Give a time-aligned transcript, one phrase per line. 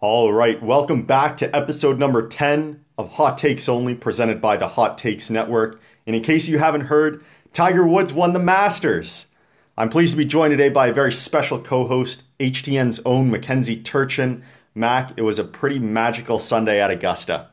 [0.00, 4.68] All right, welcome back to episode number 10 of Hot Takes Only, presented by the
[4.68, 5.80] Hot Takes Network.
[6.06, 9.26] And in case you haven't heard, Tiger Woods won the Masters.
[9.76, 13.82] I'm pleased to be joined today by a very special co host, HTN's own Mackenzie
[13.82, 14.42] Turchan.
[14.72, 17.48] Mac, it was a pretty magical Sunday at Augusta.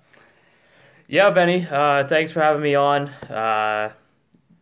[1.07, 3.07] Yeah, Benny, uh, thanks for having me on.
[3.27, 3.91] Uh,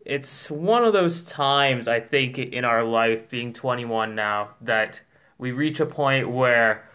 [0.06, 5.02] it's one of those times, I think, in our life, being 21 now, that
[5.36, 6.88] we reach a point where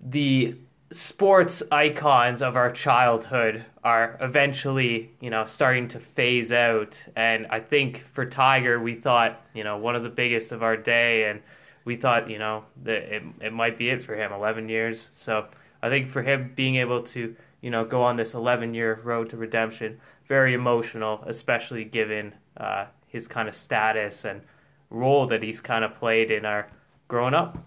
[0.00, 0.56] the
[0.92, 7.04] sports icons of our childhood are eventually, you know, starting to phase out.
[7.16, 10.76] And I think for Tiger, we thought, you know, one of the biggest of our
[10.76, 11.42] day, and
[11.84, 15.08] we thought, you know, that it, it might be it for him, 11 years.
[15.12, 15.46] So
[15.82, 19.30] I think for him being able to, you know, go on this 11 year road
[19.30, 24.42] to redemption, very emotional, especially given uh, his kind of status and
[24.90, 26.68] role that he's kind of played in our
[27.08, 27.58] growing up.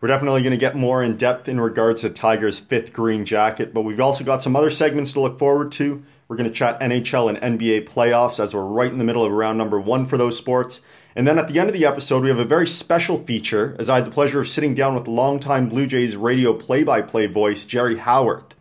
[0.00, 3.74] We're definitely going to get more in depth in regards to Tiger's fifth green jacket,
[3.74, 6.02] but we've also got some other segments to look forward to.
[6.26, 9.30] We're going to chat NHL and NBA playoffs as we're right in the middle of
[9.30, 10.80] round number one for those sports.
[11.14, 13.90] And then at the end of the episode, we have a very special feature as
[13.90, 17.26] I had the pleasure of sitting down with longtime Blue Jays radio play by play
[17.26, 18.54] voice, Jerry Howarth.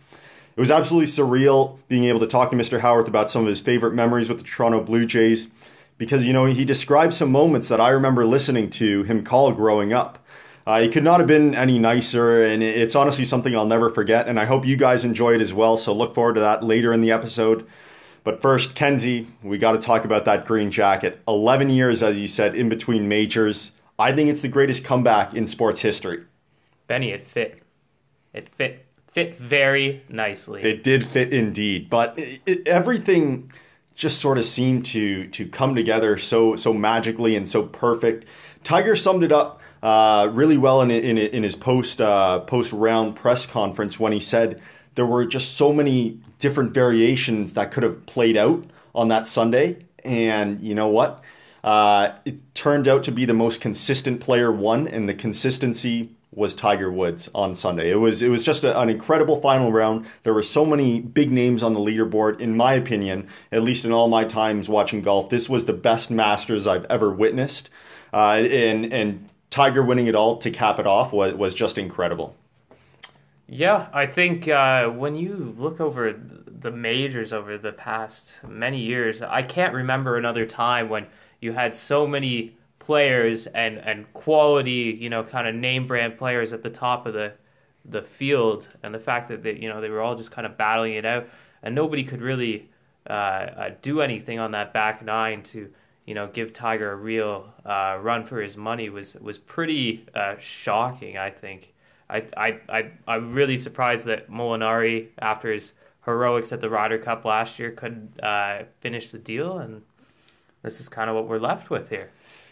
[0.57, 2.81] It was absolutely surreal being able to talk to Mr.
[2.81, 5.47] Howarth about some of his favorite memories with the Toronto Blue Jays
[5.97, 9.93] because, you know, he described some moments that I remember listening to him call growing
[9.93, 10.25] up.
[10.69, 14.27] Uh, it could not have been any nicer, and it's honestly something I'll never forget.
[14.27, 15.77] And I hope you guys enjoy it as well.
[15.77, 17.65] So look forward to that later in the episode.
[18.23, 21.23] But first, Kenzie, we got to talk about that green jacket.
[21.27, 23.71] 11 years, as you said, in between majors.
[23.97, 26.25] I think it's the greatest comeback in sports history.
[26.85, 27.63] Benny, it fit.
[28.31, 30.61] It fit fit very nicely.
[30.61, 33.51] It did fit indeed, but it, it, everything
[33.95, 38.25] just sort of seemed to to come together so so magically and so perfect.
[38.63, 43.15] Tiger summed it up uh, really well in in, in his post uh, post round
[43.15, 44.61] press conference when he said
[44.95, 49.77] there were just so many different variations that could have played out on that Sunday,
[50.03, 51.23] and you know what?
[51.63, 56.53] Uh, it turned out to be the most consistent player won, and the consistency was
[56.53, 57.91] Tiger Woods on Sunday.
[57.91, 60.05] It was it was just a, an incredible final round.
[60.23, 62.39] There were so many big names on the leaderboard.
[62.39, 66.11] In my opinion, at least in all my times watching golf, this was the best
[66.11, 67.69] Masters I've ever witnessed.
[68.13, 72.35] Uh, and and Tiger winning it all to cap it off was, was just incredible.
[73.47, 79.23] Yeah, I think uh, when you look over the majors over the past many years,
[79.23, 81.07] I can't remember another time when
[81.41, 86.53] you had so many players and, and quality, you know, kind of name brand players
[86.53, 87.33] at the top of the
[87.85, 90.57] the field, and the fact that they, you know they were all just kind of
[90.57, 91.27] battling it out,
[91.63, 92.69] and nobody could really
[93.09, 95.71] uh, uh, do anything on that back nine to
[96.09, 100.37] you know, give Tiger a real uh, run for his money was was pretty uh,
[100.39, 101.19] shocking.
[101.19, 101.71] I think.
[102.09, 105.73] I I I I'm really surprised that Molinari, after his
[106.05, 109.83] heroics at the Ryder Cup last year, could uh, finish the deal, and
[110.63, 112.09] this is kind of what we're left with here.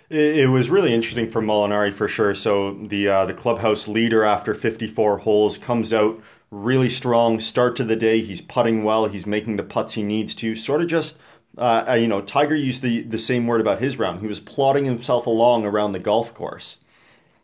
[0.08, 2.36] It, was really interesting for Molinari for sure.
[2.36, 7.84] So the uh, the clubhouse leader after 54 holes comes out really strong start to
[7.84, 8.22] the day.
[8.22, 9.08] He's putting well.
[9.08, 10.54] He's making the putts he needs to.
[10.54, 11.18] Sort of just
[11.58, 14.22] uh, uh, you know, Tiger used the, the same word about his round.
[14.22, 16.78] He was plodding himself along around the golf course.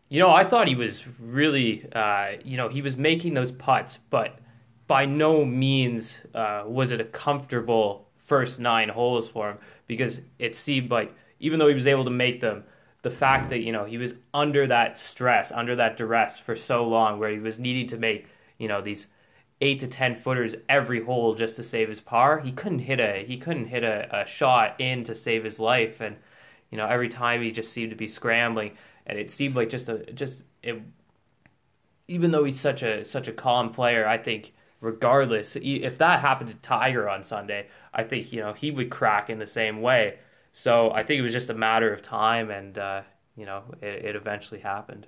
[0.09, 3.97] You know, I thought he was really, uh, you know, he was making those putts,
[4.09, 4.38] but
[4.85, 9.57] by no means uh, was it a comfortable first nine holes for him
[9.88, 12.63] because it seemed like even though he was able to make them,
[13.01, 16.88] the fact that you know he was under that stress, under that duress for so
[16.88, 19.07] long, where he was needing to make you know these
[19.63, 22.40] eight to ten footers every hole just to save his par.
[22.41, 26.01] He couldn't hit a he couldn't hit a, a shot in to save his life,
[26.01, 26.18] and
[26.69, 29.90] you know every time he just seemed to be scrambling, and it seemed like just
[29.90, 30.81] a just it.
[32.09, 36.50] Even though he's such a such a calm player, I think regardless if that happened
[36.50, 40.19] to Tiger on Sunday, I think you know he would crack in the same way.
[40.51, 43.01] So I think it was just a matter of time, and uh,
[43.38, 45.07] you know it, it eventually happened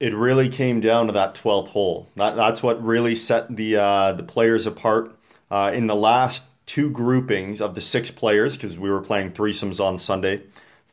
[0.00, 2.08] it really came down to that 12th hole.
[2.16, 5.14] That, that's what really set the uh, the players apart.
[5.50, 9.82] Uh, in the last two groupings of the six players, because we were playing threesomes
[9.82, 10.42] on Sunday,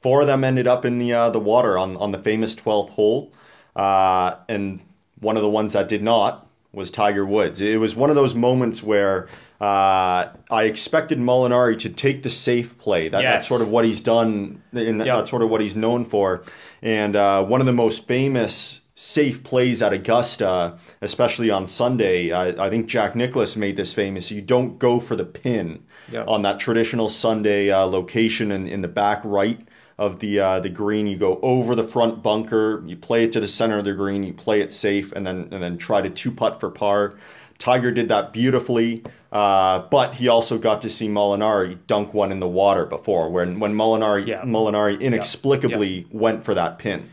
[0.02, 2.92] four of them ended up in the uh, the water on, on the famous 12th
[2.92, 3.32] hole,
[3.76, 4.80] uh, and
[5.20, 7.62] one of the ones that did not was Tiger Woods.
[7.62, 9.28] It was one of those moments where
[9.62, 13.08] uh, I expected Molinari to take the safe play.
[13.08, 13.34] That, yes.
[13.34, 15.08] That's sort of what he's done, and yep.
[15.08, 16.44] that's sort of what he's known for.
[16.82, 22.32] And uh, one of the most famous safe plays at Augusta, especially on Sunday.
[22.32, 24.32] I, I, think Jack Nicklaus made this famous.
[24.32, 25.84] You don't go for the pin
[26.26, 29.60] on that traditional Sunday uh, location in, in the back right
[29.98, 31.08] of the uh, the green.
[31.08, 34.24] You go over the front bunker, you play it to the center of the green,
[34.24, 37.18] you play it safe, and then and then try to two putt for par.
[37.58, 39.02] Tiger did that beautifully,
[39.32, 43.60] uh, but he also got to see Molinari dunk one in the water before, when
[43.60, 44.44] when Molinari Yeah.
[44.44, 47.10] Molinari inexplicably went for that pin.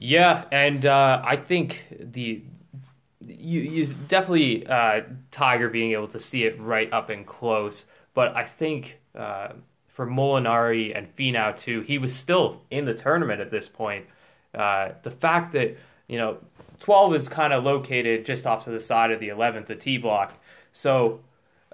[0.00, 2.42] Yeah, and uh, I think the
[3.20, 8.34] you you definitely uh, Tiger being able to see it right up and close, but
[8.34, 9.50] I think uh,
[9.88, 14.06] for Molinari and Finau too, he was still in the tournament at this point.
[14.54, 15.76] Uh, the fact that
[16.08, 16.38] you know
[16.78, 19.98] twelve is kind of located just off to the side of the eleventh, the T
[19.98, 20.32] block,
[20.72, 21.20] so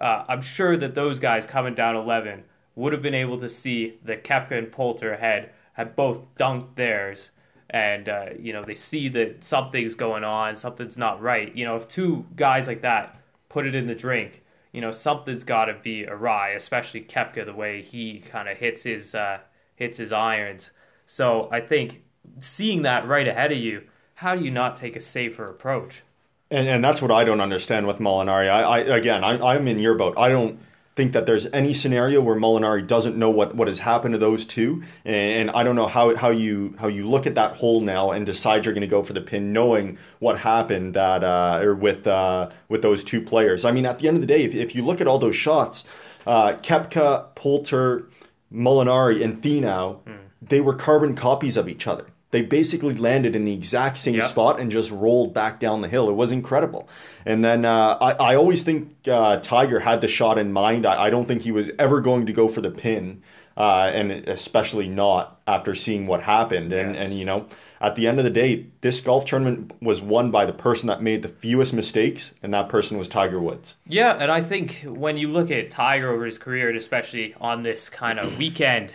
[0.01, 2.43] uh, I'm sure that those guys coming down eleven
[2.75, 7.31] would have been able to see that Koepka and Poulter had had both dunked theirs
[7.71, 11.55] and uh, you know they see that something's going on, something's not right.
[11.55, 14.43] You know, if two guys like that put it in the drink,
[14.73, 16.51] you know something's got to be awry.
[16.51, 19.39] Especially Koepka, the way he kind of hits his uh,
[19.75, 20.71] hits his irons.
[21.07, 22.03] So I think
[22.41, 23.85] seeing that right ahead of you,
[24.15, 26.03] how do you not take a safer approach?
[26.51, 28.49] And, and that's what I don't understand with Molinari.
[28.49, 30.15] I, I again, I, I'm in your boat.
[30.17, 30.61] I don't
[30.97, 34.47] think that there's any scenario where Molinari doesn't know what, what has happened to those
[34.47, 38.11] two, and, I don't know how, how you how you look at that hole now
[38.11, 41.75] and decide you're going to go for the pin, knowing what happened that uh, or
[41.75, 43.65] with uh, with those two players.
[43.65, 45.37] I mean, at the end of the day, if, if you look at all those
[45.37, 45.85] shots,
[46.27, 48.09] uh, Koepka, Poulter,
[48.53, 50.01] Molinari, and Finau,
[50.43, 52.07] they were carbon copies of each other.
[52.33, 54.25] They basically landed in the exact same Yep.
[54.25, 56.09] spot and just rolled back down the hill.
[56.09, 56.89] It was incredible.
[57.25, 60.87] And then uh, I, I always think uh, Tiger had the shot in mind.
[60.87, 63.23] I, I don't think he was ever going to go for the pin,
[63.57, 66.73] uh, and especially not after seeing what happened.
[66.73, 67.05] And, Yes.
[67.05, 67.47] and, you know,
[67.81, 71.01] at the end of the day, this golf tournament was won by the person that
[71.03, 73.77] made the fewest mistakes, and that person was Tiger Woods.
[73.87, 77.63] Yeah, and I think when you look at Tiger over his career, and especially on
[77.63, 78.93] this kind of weekend,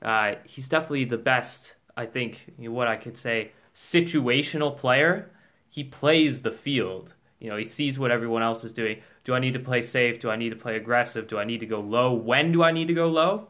[0.00, 1.74] uh, he's definitely the best.
[1.98, 5.30] I think what I could say situational player.
[5.68, 7.14] He plays the field.
[7.40, 9.00] You know, he sees what everyone else is doing.
[9.24, 10.20] Do I need to play safe?
[10.20, 11.26] Do I need to play aggressive?
[11.26, 12.12] Do I need to go low?
[12.12, 13.48] When do I need to go low?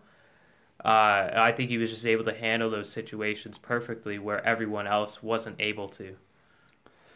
[0.83, 5.23] Uh, I think he was just able to handle those situations perfectly where everyone else
[5.23, 6.17] wasn't able to.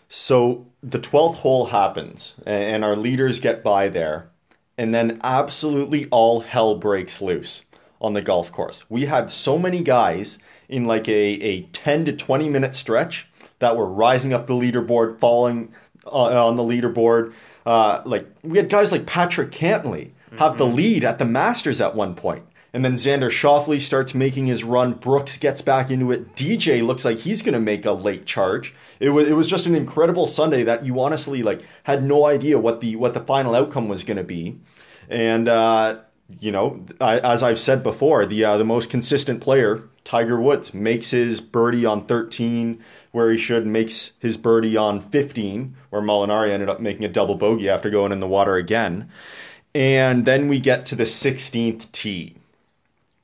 [0.09, 4.31] So the 12th hole happens, and our leaders get by there,
[4.77, 7.65] and then absolutely all hell breaks loose
[8.03, 8.85] on the golf course.
[8.91, 10.39] We had so many guys
[10.73, 13.29] in like a, a 10 to 20 minute stretch
[13.59, 15.73] that were rising up the leaderboard, falling
[16.07, 17.33] uh, on the leaderboard.
[17.65, 21.95] Uh, like we had guys like Patrick Cantlay have the lead at the Masters at
[21.95, 22.45] one point.
[22.75, 24.95] And then Xander Schauffele starts making his run.
[24.95, 26.35] Brooks gets back into it.
[26.35, 28.75] DJ looks like he's going to make a late charge.
[28.99, 32.59] It was it was just an incredible Sunday that you honestly like had no idea
[32.59, 34.59] what the what the final outcome was going to be.
[35.11, 35.99] And uh,
[36.41, 41.11] you know, as I've said before, the uh, the most consistent player, Tiger Woods, makes
[41.11, 46.69] his birdie on 13 where he should, makes his birdie on 15 where Molinari ended
[46.69, 49.11] up making a double bogey after going in the water again.
[49.75, 52.37] And then we get to the 16th tee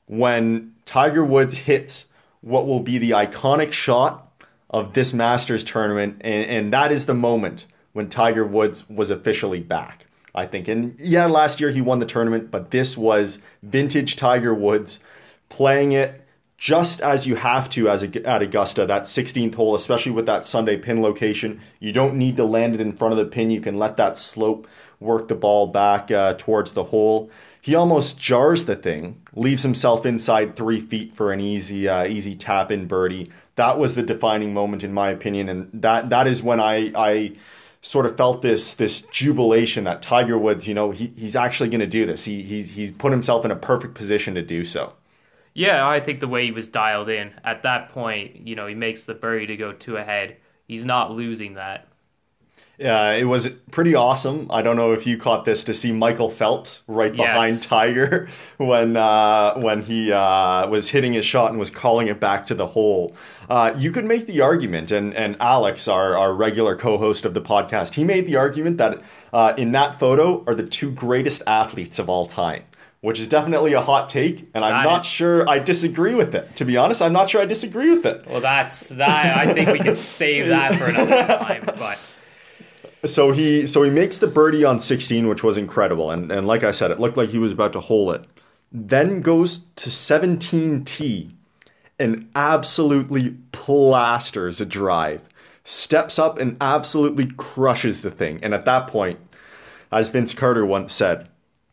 [0.06, 2.06] when Tiger Woods hits
[2.40, 4.28] what will be the iconic shot
[4.70, 9.60] of this Masters tournament, and, and that is the moment when Tiger Woods was officially
[9.60, 10.06] back.
[10.38, 14.54] I think, and yeah, last year he won the tournament, but this was vintage Tiger
[14.54, 15.00] Woods
[15.48, 16.24] playing it
[16.56, 18.86] just as you have to as a, at Augusta.
[18.86, 22.80] That 16th hole, especially with that Sunday pin location, you don't need to land it
[22.80, 23.50] in front of the pin.
[23.50, 24.66] You can let that slope
[25.00, 27.30] work the ball back uh, towards the hole.
[27.60, 32.34] He almost jars the thing, leaves himself inside three feet for an easy, uh, easy
[32.34, 33.30] tap in birdie.
[33.56, 37.32] That was the defining moment, in my opinion, and that that is when I I
[37.88, 41.80] sort of felt this this jubilation that Tiger Woods, you know, he, he's actually going
[41.80, 42.24] to do this.
[42.24, 44.92] He he's he's put himself in a perfect position to do so.
[45.54, 48.74] Yeah, I think the way he was dialed in at that point, you know, he
[48.74, 50.36] makes the birdie to go two ahead.
[50.66, 51.88] He's not losing that.
[52.82, 54.46] Uh, it was pretty awesome.
[54.50, 57.26] I don't know if you caught this to see Michael Phelps right Yes.
[57.26, 62.20] behind Tiger when uh, when he uh, was hitting his shot and was calling it
[62.20, 63.16] back to the hole.
[63.50, 67.40] Uh, you could make the argument, and and Alex, our our regular co-host of the
[67.40, 71.98] podcast, he made the argument that uh, in that photo are the two greatest athletes
[71.98, 72.62] of all time.
[73.00, 76.34] Which is definitely a hot take, and I'm That not is- sure I disagree with
[76.34, 76.56] it.
[76.56, 78.26] To be honest, I'm not sure I disagree with it.
[78.26, 79.36] Well, that's that.
[79.38, 81.62] I think we can save that for another time.
[81.64, 81.96] But
[83.04, 86.64] So he so he makes the birdie on 16, which was incredible, and and like
[86.64, 88.24] I said, it looked like he was about to hole it.
[88.72, 91.32] Then goes to 17T
[91.98, 95.28] and absolutely plasters a drive.
[95.64, 98.40] Steps up and absolutely crushes the thing.
[98.42, 99.18] And at that point,
[99.90, 101.28] as Vince Carter once said,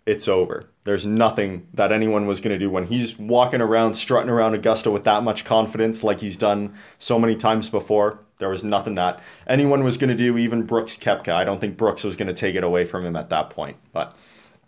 [0.05, 0.69] it's over.
[0.83, 4.91] There's nothing that anyone was going to do when he's walking around, strutting around Augusta
[4.91, 8.19] with that much confidence, like he's done so many times before.
[8.37, 11.33] There was nothing that anyone was going to do, even Brooks Koepka.
[11.33, 13.77] I don't think Brooks was going to take it away from him at that point.
[13.93, 14.15] But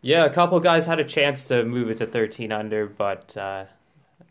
[0.02, 3.66] yeah, a couple guys had a chance to move it to 13 under, but uh,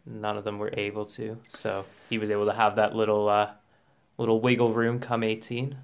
[0.06, 1.38] none of them were able to.
[1.50, 3.50] So he was able to have that little uh,
[4.18, 5.76] little wiggle room come 18.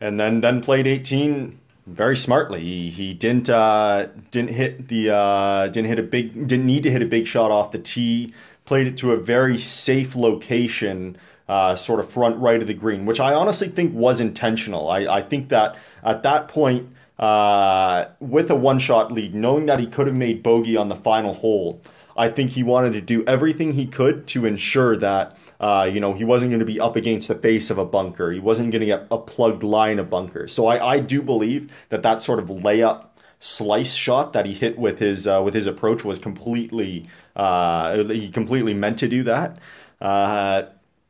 [0.00, 2.60] And then then played 18 very smartly.
[2.60, 6.90] He, he didn't uh, didn't hit the uh, didn't hit a big didn't need to
[6.90, 8.34] hit a big shot off the tee.
[8.64, 11.16] Played it to a very safe location,
[11.48, 14.90] uh, sort of front right of the green, which I honestly think was intentional.
[14.90, 19.80] I, I think that at that point, uh, with a one shot lead, knowing that
[19.80, 21.80] he could have made bogey on the final hole,
[22.16, 26.14] I think he wanted to do everything he could to ensure that uh, you know
[26.14, 28.32] he wasn't going to be up against the face of a bunker.
[28.32, 30.48] He wasn't going to get a plugged line of bunker.
[30.48, 33.06] So I, I do believe that that sort of layup
[33.38, 38.30] slice shot that he hit with his uh, with his approach was completely uh, he
[38.30, 39.58] completely meant to do that.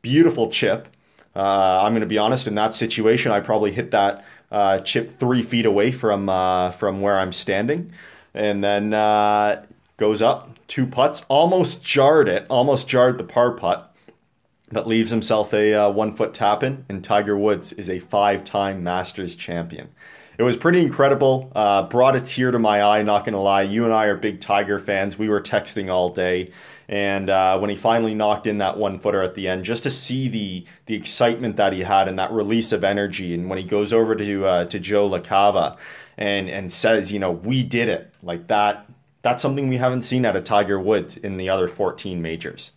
[0.06, 0.88] Uh, beautiful chip.
[1.34, 2.46] Uh, I'm going to be honest.
[2.46, 6.26] In that situation, I probably hit that uh, chip three feet away from
[6.72, 7.92] from where I'm standing,
[8.34, 8.90] and then
[9.96, 13.94] goes up two putts, almost jarred it, almost jarred the par putt,
[14.70, 16.84] but leaves himself a uh, one foot tap in.
[16.88, 19.88] And Tiger Woods is a five time Masters champion.
[20.38, 21.50] It was pretty incredible.
[21.54, 23.62] Uh, brought a tear to my eye, not going to lie.
[23.62, 25.18] You and I are big Tiger fans.
[25.18, 26.50] We were texting all day.
[26.88, 29.90] And uh, when he finally knocked in that one footer at the end, just to
[29.90, 33.64] see the the excitement that he had and that release of energy, and when he
[33.64, 35.76] goes over to uh, to Joe LaCava
[36.16, 38.86] and and says, you know, we did it, like that
[39.26, 42.70] that's something we haven't seen out of Tiger Woods in the other 14 majors.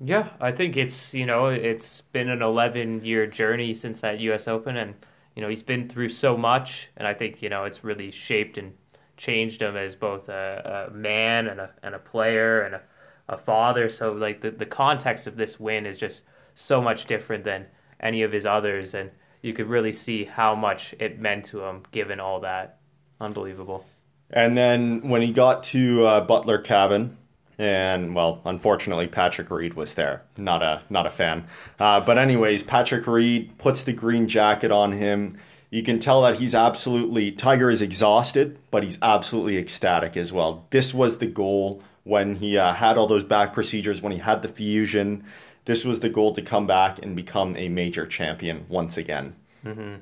[0.00, 4.48] Yeah, I think it's, you know, it's been an 11 year journey since that US
[4.48, 4.94] Open and
[5.34, 8.56] you know, he's been through so much and I think, you know, it's really shaped
[8.56, 8.72] and
[9.18, 12.80] changed him as both a, a man and a and a player and a,
[13.28, 13.88] a father.
[13.88, 17.66] So like the the context of this win is just so much different than
[18.00, 19.10] any of his others and
[19.42, 22.78] you could really see how much it meant to him given all that.
[23.20, 23.84] Unbelievable.
[24.30, 27.16] And then when he got to uh, Butler Cabin,
[27.58, 30.22] and well, unfortunately, Patrick Reed was there.
[30.36, 31.46] Not a not a fan.
[31.78, 35.36] Uh, but anyways, Patrick Reed puts the green jacket on him.
[35.70, 40.66] You can tell that he's absolutely Tiger is exhausted, but he's absolutely ecstatic as well.
[40.70, 44.42] This was the goal when he uh, had all those back procedures, when he had
[44.42, 45.24] the fusion.
[45.66, 49.36] This was the goal to come back and become a major champion once again.
[49.64, 49.96] Mm-hmm.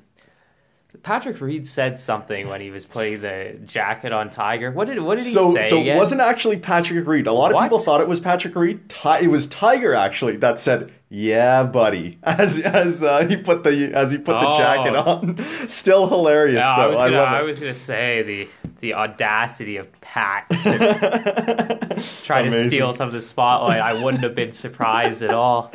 [1.02, 4.70] Patrick Reed said something when he was putting the jacket on Tiger.
[4.70, 5.68] What did what did he so, say?
[5.68, 7.26] So it wasn't actually Patrick Reed.
[7.26, 7.64] A lot of What?
[7.64, 8.88] people thought it was Patrick Reed.
[8.88, 13.92] Ti- it was Tiger actually that said, "Yeah, buddy," as as uh, he put the
[13.94, 14.58] as he put the Oh.
[14.58, 15.38] jacket on.
[15.68, 16.82] Still hilarious Yeah, though.
[16.82, 18.48] I was gonna, love I, was gonna say the
[18.80, 23.80] the audacity of Pat to try to steal some of the spotlight.
[23.80, 25.70] I wouldn't have been surprised at all.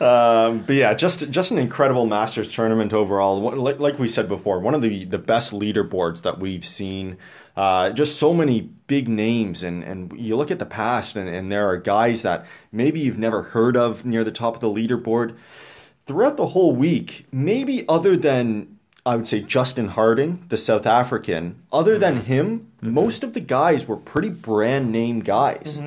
[0.00, 3.40] Um, but yeah, just just an incredible Masters tournament overall.
[3.40, 7.18] Like, like we said before, one of the, the best leaderboards that we've seen.
[7.56, 11.52] Uh, just so many big names, and, and you look at the past, and, and
[11.52, 15.36] there are guys that maybe you've never heard of near the top of the leaderboard.
[16.06, 21.56] Throughout the whole week, maybe other than I would say Justin Harding, the South African,
[21.72, 25.80] other than him, most of the guys were pretty brand name guys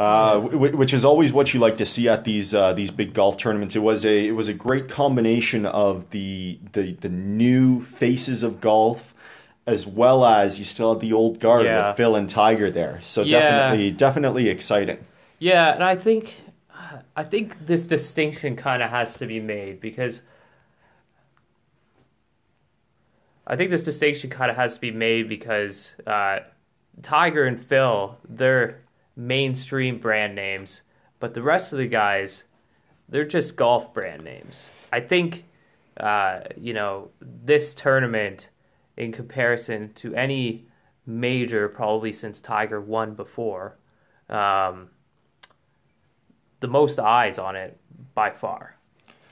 [0.00, 3.12] uh, w- which is always what you like to see at these uh, these big
[3.12, 3.76] golf tournaments.
[3.76, 8.62] It was a it was a great combination of the the the new faces of
[8.62, 9.12] golf,
[9.66, 11.88] as well as you still have the old guard Yeah.
[11.88, 12.98] with Phil and Tiger there.
[13.02, 13.40] So Yeah.
[13.40, 14.98] definitely definitely exciting.
[15.38, 16.42] Yeah, and I think
[17.16, 20.22] I think this distinction kind of has to be made because
[23.46, 26.40] I think this distinction kind of has to be made because uh,
[27.02, 28.80] Tiger and Phil they're
[29.16, 30.82] mainstream brand names,
[31.18, 32.44] but the rest of the guys
[33.08, 34.70] they're just golf brand names.
[34.92, 35.44] I think
[35.96, 38.48] uh, you know this tournament
[39.00, 40.66] in comparison to any
[41.06, 43.78] major probably since Tiger won before.
[44.28, 44.90] Um,
[46.60, 47.80] the most eyes on it
[48.14, 48.76] by far.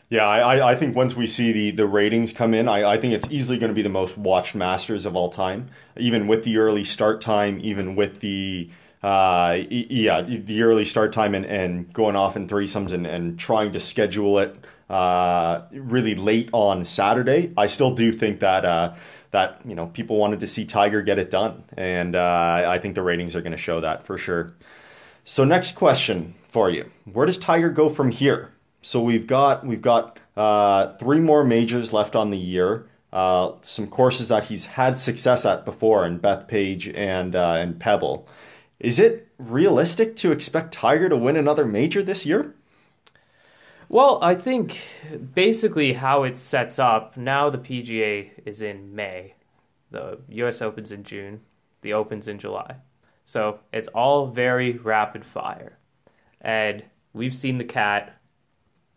[0.09, 3.13] Yeah, I, I- think once we see the, the ratings come in, I, I think
[3.13, 5.69] it's easily going to be the most watched Masters of all time.
[5.99, 8.71] Even with the early start time, even with the
[9.03, 13.71] uh, yeah the early start time and, and going off in threesomes and, and trying
[13.73, 14.57] to schedule it
[14.91, 18.95] uh, really late on Saturday, I still do think that uh,
[19.31, 22.95] that you know people wanted to see Tiger get it done, and uh, I think
[22.95, 24.55] the ratings are going to show that for sure.
[25.25, 28.53] So next question for you: Where does Tiger go from here?
[28.83, 32.87] So we've got we've got uh, three more majors left on the year.
[33.13, 38.29] uh, some courses that he's had success at before in Bethpage and uh, and Pebble.
[38.81, 42.55] Is it realistic to expect Tiger to win another major this year?
[43.90, 44.83] Well, I think
[45.35, 49.35] basically how it sets up now the PGA is in May,
[49.90, 51.40] the US Open's in June,
[51.80, 52.76] the Open's in July.
[53.25, 55.78] So it's all very rapid fire.
[56.42, 58.21] And we've seen the cat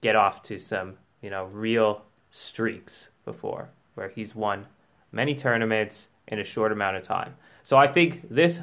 [0.02, 4.68] get off to some, you know, real streaks before where he's won
[5.14, 7.36] many tournaments in a short amount of time.
[7.64, 8.60] So I think this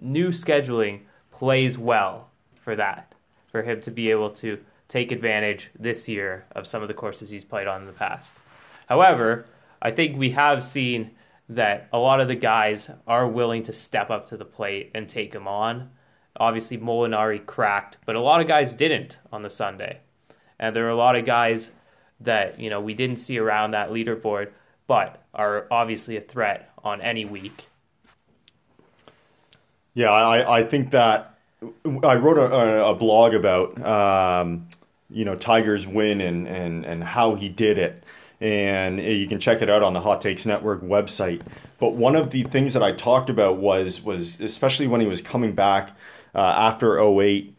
[0.00, 3.14] new scheduling plays well for that,
[3.48, 4.58] for him to be able to
[4.88, 8.34] take advantage this year of some of the courses he's played on in the past.
[8.88, 9.46] However,
[9.80, 11.12] I think we have seen
[11.50, 15.08] that a lot of the guys are willing to step up to the plate and
[15.08, 15.90] take him on.
[16.36, 20.00] Obviously, Molinari cracked, but a lot of guys didn't on the Sunday.
[20.58, 21.70] And there are a lot of guys
[22.20, 24.50] that, you know, we didn't see around that leaderboard,
[24.86, 27.66] but are obviously a threat on any week.
[29.94, 34.68] Yeah, I, I think that I wrote a, a blog about um,
[35.10, 38.04] you know Tiger's win and, and, and how he did it.
[38.40, 41.42] And you can check it out on the Hot Takes Network website.
[41.80, 45.20] But one of the things that I talked about was was especially when he was
[45.20, 45.90] coming back
[46.34, 47.54] uh, after 08,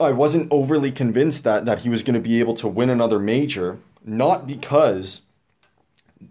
[0.00, 3.18] I wasn't overly convinced that that he was going to be able to win another
[3.18, 5.22] major, not because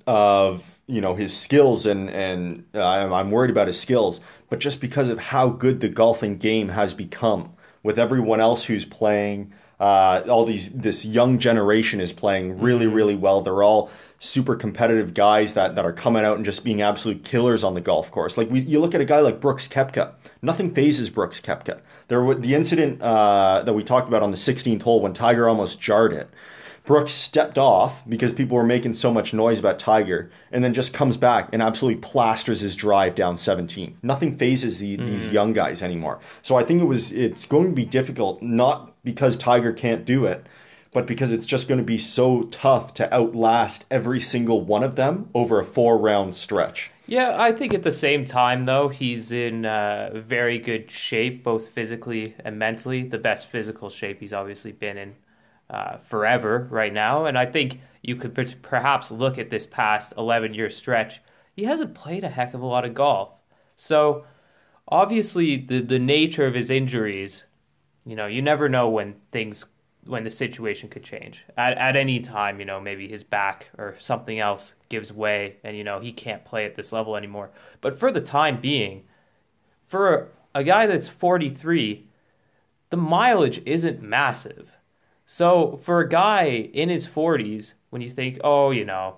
[0.06, 4.82] of you know his skills and and uh, I'm worried about his skills, but just
[4.82, 10.24] because of how good the golfing game has become with everyone else who's playing uh,
[10.27, 12.96] all these this young generation is playing really mm-hmm.
[12.96, 13.41] really well.
[13.41, 17.63] They're all super competitive guys that, that are coming out and just being absolute killers
[17.63, 18.38] on the golf course.
[18.38, 20.13] Like we, you look at a guy like Brooks Koepka.
[20.41, 21.81] Nothing phases Brooks Koepka.
[22.07, 25.79] There the incident uh, that we talked about on the 16th hole when Tiger almost
[25.79, 26.29] jarred it.
[26.88, 30.94] Brooks stepped off because people were making so much noise about Tiger, and then just
[30.94, 33.98] comes back and absolutely plasters his drive down 17.
[34.01, 35.06] Nothing phases the, mm-hmm.
[35.06, 36.22] these young guys anymore.
[36.41, 40.25] So I think it was it's going to be difficult, not because Tiger can't do
[40.25, 40.46] it,
[40.94, 44.96] but because it's just going to be so tough to outlast every single one of
[44.96, 46.89] them over a four round stretch.
[47.06, 51.68] Yeah, I think at the same time, though, he's in uh, very good shape, both
[51.68, 53.03] physically and mentally.
[53.03, 55.16] The best physical shape he's obviously been in
[55.70, 57.25] uh, forever right now.
[57.25, 61.22] And I think you could perhaps look at this past 11 year stretch.
[61.56, 63.30] He hasn't played a heck of a lot of golf.
[63.75, 64.25] So
[64.88, 67.44] obviously, the, the nature of his injuries,
[68.06, 69.66] you know, you never know when things,
[70.06, 71.44] when the situation could change.
[71.58, 75.75] At, at any time, you know, maybe his back or something else gives way and,
[75.75, 77.50] you know, he can't play at this level anymore.
[77.82, 79.03] But for the time being,
[79.86, 82.06] for a guy that's 43,
[82.90, 84.76] the mileage isn't massive.
[85.27, 89.18] So for a guy in his 40s, when you think, oh, you know,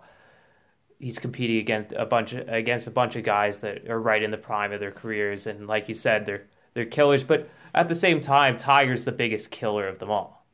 [0.98, 4.32] he's competing against a bunch of, against a bunch of guys that are right in
[4.32, 6.44] the prime of their careers, and like you said, they're
[6.74, 7.24] they're killers.
[7.24, 10.46] But at the same time, Tiger's the biggest killer of them all.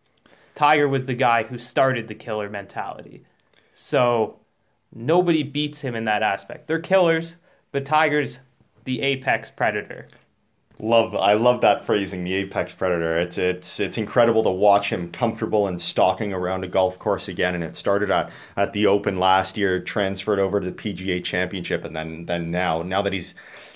[0.56, 3.24] Tiger was the guy who started the killer mentality.
[3.74, 4.40] So
[4.94, 6.68] nobody beats him in that aspect.
[6.68, 7.36] They're killers,
[7.72, 8.40] but Tiger's
[8.84, 10.06] the apex predator.
[10.80, 13.18] Love I love that phrasing, the apex predator.
[13.18, 17.56] It's it's it's incredible to watch him comfortable and stalking around a golf course again.
[17.56, 21.86] And it started at, at the Open last year, transferred over to the PGA Championship,
[21.86, 23.34] and then then now now that he's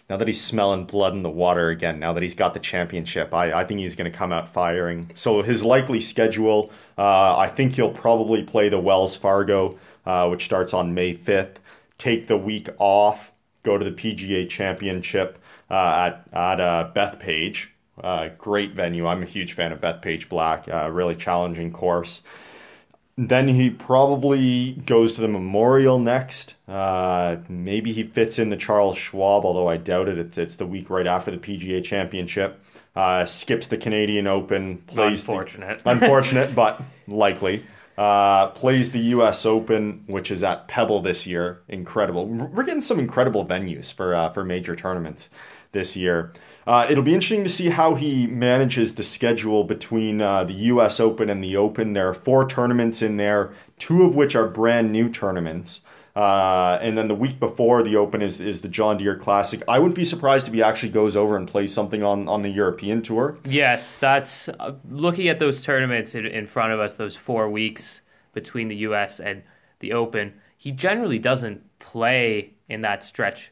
[0.10, 3.34] now that he's smelling blood in the water again, now that he's got the championship,
[3.34, 5.12] I, I think he's going to come out firing.
[5.16, 10.44] So his likely schedule, uh, I think he'll probably play the Wells Fargo, uh, which
[10.44, 11.60] starts on May fifth.
[11.98, 13.32] Take the week off,
[13.64, 17.68] go to the PGA Championship at at uh, Bethpage.
[18.02, 19.06] Uh, great venue.
[19.08, 20.68] I'm a huge fan of Bethpage Black.
[20.70, 22.22] Uh, really challenging course.
[23.18, 26.56] Then he probably goes to the Memorial next.
[26.70, 30.18] Uh, maybe he fits in the Charles Schwab, although I doubt it.
[30.18, 32.64] It's it's the week right after the PGA Championship.
[32.96, 34.78] Uh, skips the Canadian Open.
[34.88, 37.66] Plays unfortunate, the, unfortunate, but likely.
[37.98, 39.46] Uh, plays the U.S.
[39.46, 41.62] Open, which is at Pebble this year.
[41.68, 42.26] Incredible.
[42.26, 45.30] We're getting some incredible venues for uh, for major tournaments
[45.72, 46.34] this year.
[46.68, 51.00] Uh, it'll be interesting to see how he manages the schedule between uh, the U.S.
[51.00, 51.94] Open and the Open.
[51.94, 55.82] There are four tournaments in there, two of which are brand new tournaments.
[56.16, 59.64] Uh, and then the week before the Open is, is the John Deere Classic.
[59.68, 62.50] I wouldn't be surprised if he actually goes over and plays something on, on the
[62.50, 63.40] European Tour.
[63.46, 68.02] Yes, that's uh, looking at those tournaments in, in front of us, those four weeks
[68.34, 69.20] between the U.S.
[69.20, 69.44] and
[69.80, 70.34] the Open.
[70.58, 73.52] He generally doesn't play in that stretch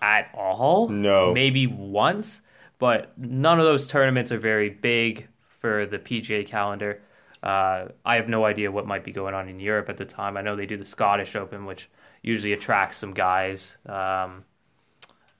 [0.00, 0.88] at all.
[0.88, 1.32] No.
[1.32, 2.40] Maybe once,
[2.78, 5.28] but none of those tournaments are very big
[5.60, 7.00] for the PGA calendar.
[7.42, 10.36] Uh, I have no idea what might be going on in Europe at the time.
[10.36, 11.88] I know they do the Scottish Open, which
[12.22, 13.76] usually attracts some guys.
[13.86, 14.44] Um,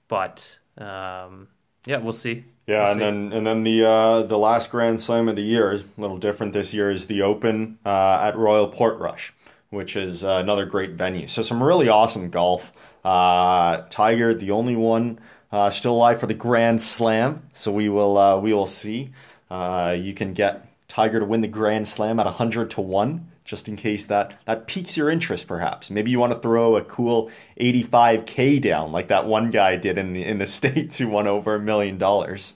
[0.09, 1.49] but um,
[1.87, 2.45] yeah, we'll see.
[2.67, 3.01] Yeah, We'll and see.
[3.01, 6.53] then and then the uh, the last Grand Slam of the year, a little different
[6.53, 9.33] this year, is the Open uh, at Royal Portrush,
[9.75, 11.27] which is uh, another great venue.
[11.27, 12.73] So some really awesome golf.
[13.05, 15.19] Uh, Tiger, the only one
[15.53, 17.43] uh, still alive for the Grand Slam.
[17.53, 19.11] So we will uh, we will see.
[19.51, 23.29] Uh, you can get Tiger to win the Grand Slam at hundred to one.
[23.45, 25.91] Just in case that, that piques your interest, perhaps.
[25.91, 30.15] Maybe you want to throw a cool 85k down, like that one guy did in
[30.15, 32.55] the in the states who won over a million dollars.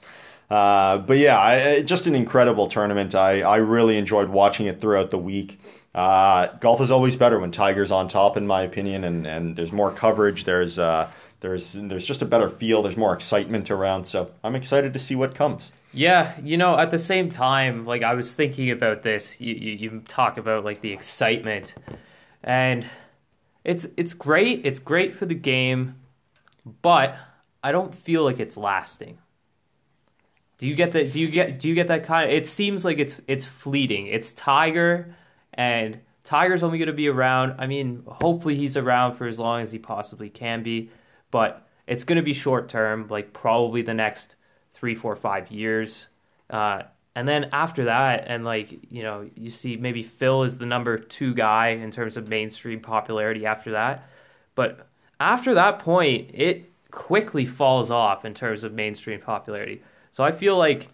[0.51, 3.15] Uh, but yeah, I- just an incredible tournament.
[3.15, 5.61] I, I really enjoyed watching it throughout the week.
[5.99, 9.73] Uh, golf is always better when Tiger's on top, in my opinion, and, and there's
[9.73, 10.45] more coverage.
[10.45, 12.83] There's uh, there's there's just a better feel.
[12.83, 14.05] There's more excitement around.
[14.05, 15.73] So I'm excited to see what comes.
[15.93, 19.41] Yeah, you know, at the same time, like I was thinking about this.
[19.41, 21.75] You, you you talk about like the excitement,
[22.45, 22.87] and
[23.65, 24.65] it's it's great.
[24.65, 25.97] It's great for the game,
[26.81, 27.17] but
[27.65, 29.19] I don't feel like it's lasting.
[30.59, 31.13] Do you get that?
[31.13, 32.31] Do you get do you get that kind of?
[32.31, 34.07] It seems like it's it's fleeting.
[34.07, 35.17] It's Tiger,
[35.59, 37.57] and Tiger's only going to be around.
[37.59, 40.91] I mean, hopefully he's around for as long as he possibly can be,
[41.31, 43.09] but it's going to be short term.
[43.09, 44.37] Like probably the next
[44.71, 46.07] three, four, five years.
[46.49, 46.83] Uh,
[47.17, 50.97] and then after that, and like, you know, you see maybe Phil is the number
[50.97, 54.09] two guy in terms of mainstream popularity after that.
[54.55, 54.87] But
[55.19, 59.83] after that point, it quickly falls off in terms of mainstream popularity.
[60.13, 60.91] So I feel like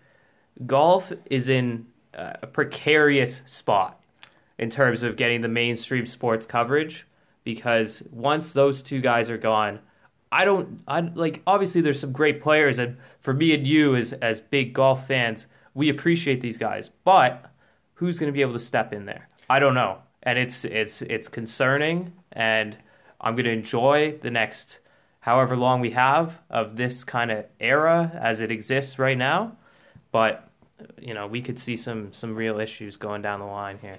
[0.64, 4.00] golf is in a precarious spot
[4.58, 7.06] in terms of getting the mainstream sports coverage
[7.42, 9.80] because once those two guys are gone,
[10.32, 14.12] I don't I like obviously there's some great players and for me and you as
[14.14, 16.90] as big golf fans, we appreciate these guys.
[17.04, 17.50] But
[17.94, 19.28] who's going to be able to step in there?
[19.48, 19.98] I don't know.
[20.22, 22.76] And it's it's it's concerning and
[23.20, 24.80] I'm going to enjoy the next
[25.20, 29.56] however long we have of this kind of era as it exists right now.
[30.10, 30.48] But
[31.00, 33.98] you know, we could see some some real issues going down the line here.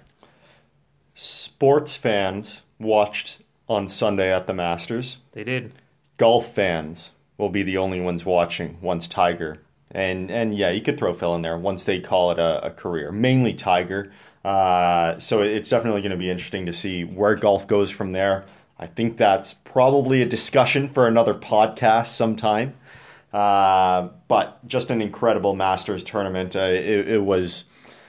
[1.15, 5.17] Sports fans watched on Sunday at the Masters.
[5.31, 5.73] They did.
[6.17, 9.57] golf fans will be the only ones watching once Tiger
[9.95, 12.69] and and yeah, you could throw Phil in there once they call it a, a
[12.71, 13.11] career.
[13.11, 14.11] Mainly Tiger.
[14.43, 18.45] Uh, so it's definitely going to be interesting to see where golf goes from there.
[18.77, 22.75] I think that's probably a discussion for another podcast sometime.
[23.33, 26.55] Uh, but just an incredible Masters tournament.
[26.55, 27.65] Uh, it, it was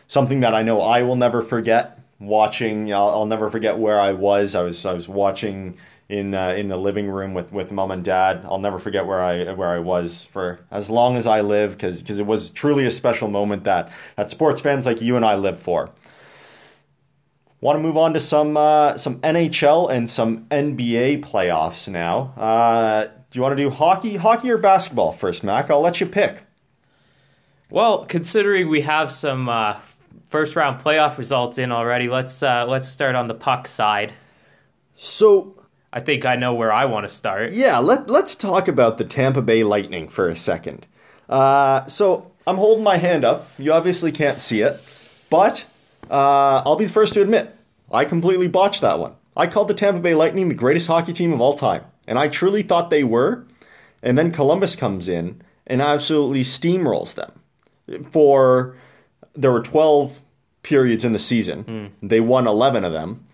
[0.09, 1.96] something that I know I will never forget.
[2.18, 4.55] Watching, I'll, I'll never forget where I was.
[4.55, 5.76] I was I was watching
[6.09, 8.42] in uh, in the living room with, with mom and dad.
[8.44, 12.02] I'll never forget where I where I was for as long as I live because
[12.02, 15.35] because it was truly a special moment that that sports fans like you and I
[15.35, 15.90] live for.
[17.61, 22.35] Want to move on to some uh, some NHL and some NBA playoffs now.
[22.37, 25.70] Uh, do you want to do hockey, hockey or basketball first, Mac?
[25.70, 26.44] I'll let you pick.
[27.68, 29.79] Well, considering we have some uh,
[30.37, 34.12] first round playoff results in already, let's uh, let's start on the puck side.
[34.92, 37.53] So I think I know where I want to start.
[37.53, 40.85] Yeah, let, let's talk about the Tampa Bay Lightning for a second.
[41.27, 43.49] Uh, so I'm holding my hand up.
[43.57, 44.79] You obviously can't see it,
[45.31, 45.64] but
[46.11, 47.57] uh, I'll be the first to admit
[47.90, 49.14] I completely botched that one.
[49.35, 52.29] I called the Tampa Bay Lightning the greatest hockey team of all time, and I
[52.29, 53.46] truly thought they were.
[54.03, 58.11] And then Columbus comes in and absolutely steamrolls them.
[58.11, 58.77] For
[59.35, 60.20] there were 12
[60.66, 63.26] periods in the season, they won 11 of them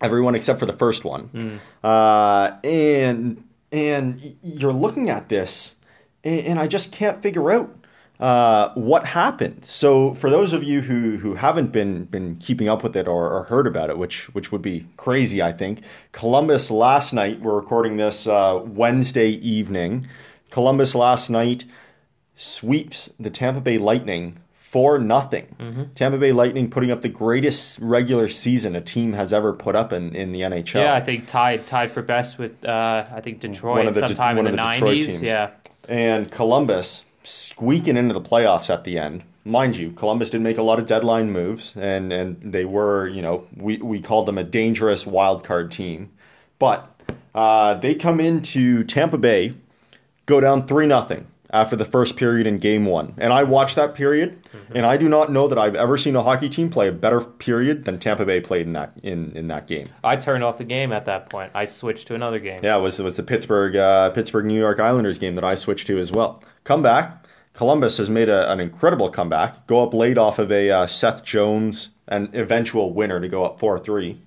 [0.00, 1.60] everyone except for the first one.
[1.84, 5.76] Uh, and and you're looking at this,
[6.24, 7.76] and, and I just can't figure out
[8.18, 9.64] uh, what happened.
[9.64, 13.30] So for those of you who who haven't been been keeping up with it or,
[13.30, 15.82] or heard about it, which which would be crazy, I think.
[16.12, 17.40] Columbus last night.
[17.40, 20.06] We're recording this uh, Wednesday evening.
[20.50, 21.64] Columbus last night
[22.34, 24.38] sweeps the Tampa Bay Lightning
[24.70, 25.90] for nothing.
[25.96, 29.92] Tampa Bay Lightning putting up the greatest regular season a team has ever put up
[29.92, 30.82] in, in the NHL.
[30.82, 34.02] Yeah, I think tied tied for best with uh, I think Detroit One of the
[34.02, 35.24] De- sometime one in the nineties.
[35.24, 35.50] Yeah,
[35.88, 39.24] and Columbus squeaking into the playoffs at the end.
[39.44, 43.22] Mind you, Columbus didn't make a lot of deadline moves, and, and they were, you
[43.22, 46.10] know, we, we called them a dangerous wild card team.
[46.60, 46.88] But
[47.34, 49.54] uh, they come into Tampa Bay,
[50.26, 53.14] go down 3 nothing after the first period in game one.
[53.18, 56.22] And I watched that period, and I do not know that I've ever seen a
[56.22, 59.66] hockey team play a better period than Tampa Bay played in that in, in that
[59.66, 59.88] game.
[60.04, 61.50] I turned off the game at that point.
[61.54, 62.60] I switched to another game.
[62.62, 65.54] Yeah, it was it was the Pittsburgh uh, Pittsburgh New York Islanders game that I
[65.54, 66.42] switched to as well.
[66.64, 67.16] Comeback.
[67.52, 69.66] Columbus has made a, an incredible comeback.
[69.66, 73.58] Go up late off of a uh, Seth Jones an eventual winner to go up
[73.58, 74.20] 4 3.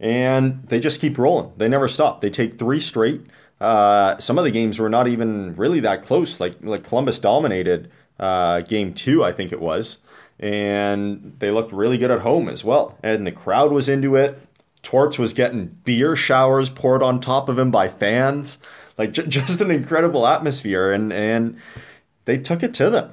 [0.00, 1.52] And they just keep rolling.
[1.56, 2.20] They never stop.
[2.20, 3.22] They take three straight.
[3.60, 6.40] Uh, some of the games were not even really that close.
[6.40, 9.98] Like like Columbus dominated uh, game two, I think it was,
[10.38, 12.96] and they looked really good at home as well.
[13.02, 14.40] And the crowd was into it.
[14.82, 18.58] Torts was getting beer showers poured on top of him by fans.
[18.96, 21.58] Like j- just an incredible atmosphere, and and
[22.24, 23.12] they took it to them.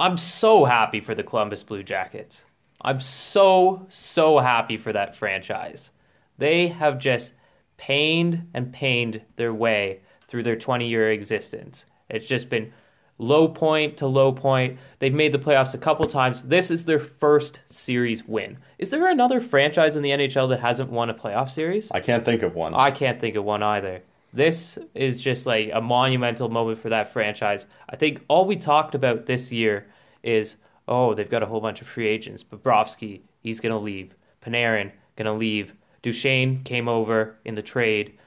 [0.00, 2.44] I'm so happy for the Columbus Blue Jackets.
[2.80, 5.90] I'm so so happy for that franchise.
[6.36, 7.32] They have just
[7.78, 11.86] pained and pained their way through their 20 year existence.
[12.10, 12.72] It's just been
[13.16, 14.78] low point to low point.
[14.98, 16.42] They've made the playoffs a couple times.
[16.42, 18.58] This is their first series win.
[18.78, 21.90] Is there another franchise in the NHL that hasn't won a playoff series?
[21.90, 22.74] I can't think of one.
[22.74, 24.02] I can't think of one either.
[24.32, 27.64] This is just like a monumental moment for that franchise.
[27.88, 29.86] I think all we talked about this year
[30.22, 30.56] is
[30.88, 32.42] oh, they've got a whole bunch of free agents.
[32.42, 34.14] Bobrovsky, he's going to leave.
[34.42, 35.74] Panarin, going to leave.
[36.02, 38.18] Duchene came over in the trade.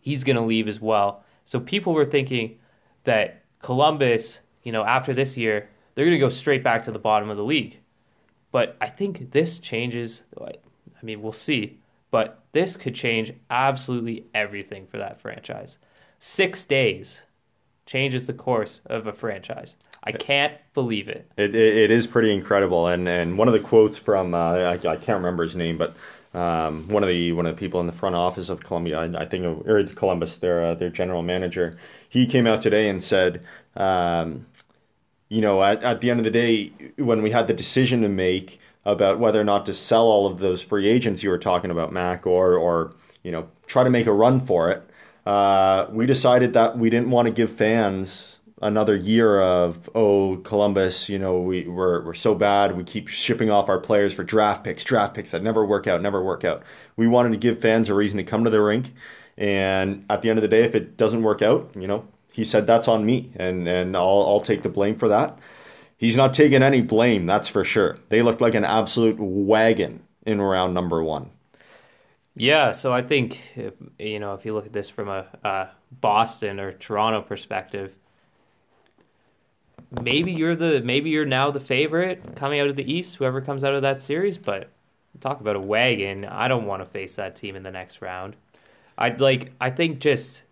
[0.00, 1.24] He's going to leave as well.
[1.44, 2.58] So people were thinking
[3.04, 6.98] that Columbus, you know, after this year, they're going to go straight back to the
[6.98, 7.78] bottom of the league.
[8.52, 10.22] But I think this changes.
[10.40, 10.52] I
[11.02, 11.78] mean, we'll see.
[12.10, 15.78] But this could change absolutely everything for that franchise.
[16.18, 17.22] Six days
[17.86, 19.76] changes the course of a franchise.
[20.04, 21.30] I can't believe it.
[21.36, 22.86] It, it, it is pretty incredible.
[22.88, 25.96] And, and one of the quotes from, uh, I, I can't remember his name, but
[26.32, 29.22] um, one of the one of the people in the front office of Columbia, I,
[29.22, 31.76] I think, or Columbus, their uh, their general manager,
[32.08, 33.42] he came out today and said,
[33.76, 34.46] um,
[35.28, 38.08] you know, at, at the end of the day, when we had the decision to
[38.08, 41.70] make about whether or not to sell all of those free agents you were talking
[41.70, 44.88] about, Mac, or or you know, try to make a run for it,
[45.26, 51.08] uh, we decided that we didn't want to give fans another year of oh Columbus,
[51.08, 52.76] you know we we're we're so bad.
[52.76, 56.02] We keep shipping off our players for draft picks, draft picks that never work out,
[56.02, 56.62] never work out.
[56.96, 58.92] We wanted to give fans a reason to come to the rink,
[59.36, 62.44] and at the end of the day, if it doesn't work out, you know, he
[62.44, 65.38] said that's on me, and and I'll I'll take the blame for that.
[65.96, 67.98] He's not taking any blame, that's for sure.
[68.08, 71.30] They looked like an absolute wagon in round number one.
[72.34, 75.68] Yeah, so I think if, you know if you look at this from a, a
[75.90, 77.96] Boston or Toronto perspective,
[80.02, 83.64] maybe you're the maybe you're now the favorite coming out of the East, whoever comes
[83.64, 84.38] out of that series.
[84.38, 84.70] But
[85.20, 86.24] talk about a wagon.
[86.24, 88.36] I don't want to face that team in the next round.
[88.96, 89.52] I'd like.
[89.60, 90.44] I think just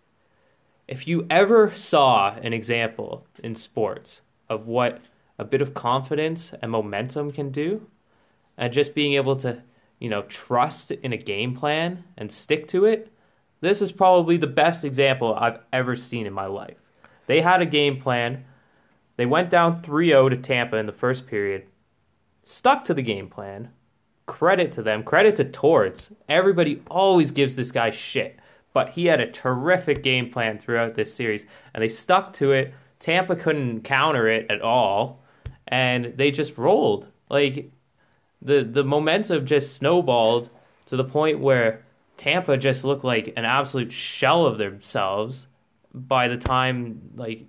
[0.87, 4.99] if you ever saw an example in sports of what
[5.37, 7.87] a bit of confidence and momentum can do,
[8.57, 9.61] and just being able to
[9.99, 13.11] you know trust in a game plan and stick to it.
[13.61, 16.77] This is probably the best example I've ever seen in my life.
[17.27, 18.45] They had a game plan
[19.19, 21.67] they went down 3 0 to Tampa in the first period,
[22.41, 23.67] stuck to the game plan.
[24.27, 26.11] Credit to them, credit to Torts.
[26.29, 28.39] Everybody always gives this guy shit,
[28.71, 32.73] but he had a terrific game plan throughout this series, and they stuck to it.
[32.99, 35.21] Tampa couldn't counter it at all,
[35.67, 37.07] and they just rolled.
[37.29, 37.73] Like
[38.41, 40.49] the the momentum just snowballed
[40.85, 41.83] to the point where
[42.15, 45.45] Tampa just looked like an absolute shell of themselves
[45.93, 47.47] by the time like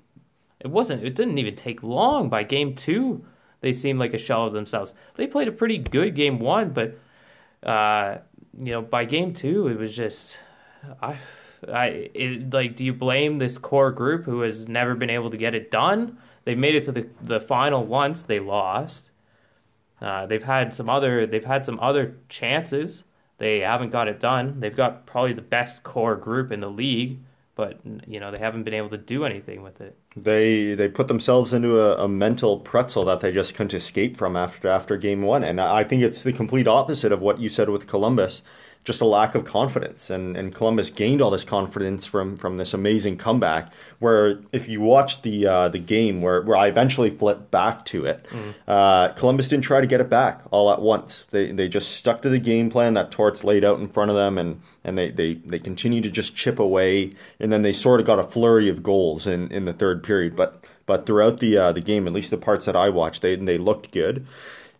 [0.61, 1.05] it wasn't.
[1.05, 2.29] It didn't even take long.
[2.29, 3.25] By game two,
[3.61, 4.95] they seemed like a shell of themselves.
[5.17, 6.99] They played a pretty good game one, but
[7.63, 8.19] uh,
[8.59, 10.39] you know, by game two, it was just
[11.03, 11.19] I.
[11.69, 12.77] I it, like.
[12.77, 16.17] Do you blame this core group who has never been able to get it done?
[16.45, 18.23] They made it to the the final once.
[18.23, 19.11] They lost.
[20.01, 21.27] Uh, they've had some other.
[21.27, 23.05] They've had some other chances.
[23.37, 24.61] They haven't got it done.
[24.61, 27.21] They've got probably the best core group in the league
[27.61, 29.95] but you know they haven't been able to do anything with it.
[30.17, 34.35] They they put themselves into a, a, mental pretzel that they just couldn't escape from
[34.35, 37.69] after after game one, and I think it's the complete opposite of what you said
[37.69, 38.43] with Columbus
[38.83, 40.09] just a lack of confidence.
[40.09, 43.73] And, and Columbus gained all this confidence from, from this amazing comeback.
[43.99, 48.07] Where if you watch the uh, the game where, where I eventually flipped back to
[48.07, 48.55] it, mm.
[48.67, 51.27] uh, Columbus didn't try to get it back all at once.
[51.31, 54.17] They they just stuck to the game plan that Torts laid out in front of
[54.17, 58.01] them, and and they they they continued to just chip away, and then they sort
[58.01, 60.35] of got a flurry of goals in, in the third period.
[60.35, 63.37] But but throughout the uh, the game, at least the parts that I watched, they
[63.37, 64.27] they looked good,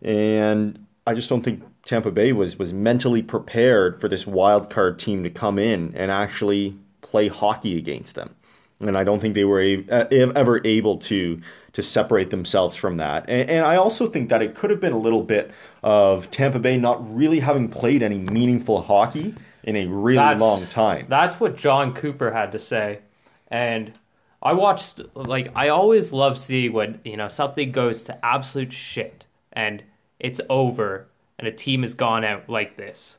[0.01, 4.99] and I just don't think Tampa Bay was was mentally prepared for this wild card
[4.99, 8.35] team to come in and actually play hockey against them.
[8.79, 11.39] And I don't think they were a, uh, ever able to
[11.73, 13.25] to separate themselves from that.
[13.29, 15.51] And, and, I also think that it could have been a little bit
[15.83, 20.65] of Tampa Bay not really having played any meaningful hockey in a really that's, long
[20.67, 21.05] time.
[21.07, 22.99] That's what Jon Cooper had to say.
[23.47, 23.93] And
[24.41, 29.25] I watched like I always love seeing when, you know, something goes to absolute shit
[29.53, 29.83] and
[30.19, 31.07] it's over
[31.41, 33.17] and a team has gone out like this.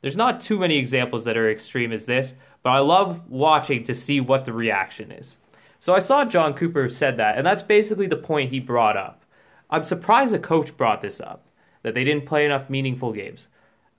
[0.00, 3.94] There's not too many examples that are extreme as this, but I love watching to
[3.94, 5.36] see what the reaction is.
[5.78, 9.24] So I saw Jon Cooper said that, and that's basically the point he brought up.
[9.68, 11.46] I'm surprised the coach brought this up,
[11.82, 13.48] that they didn't play enough meaningful games.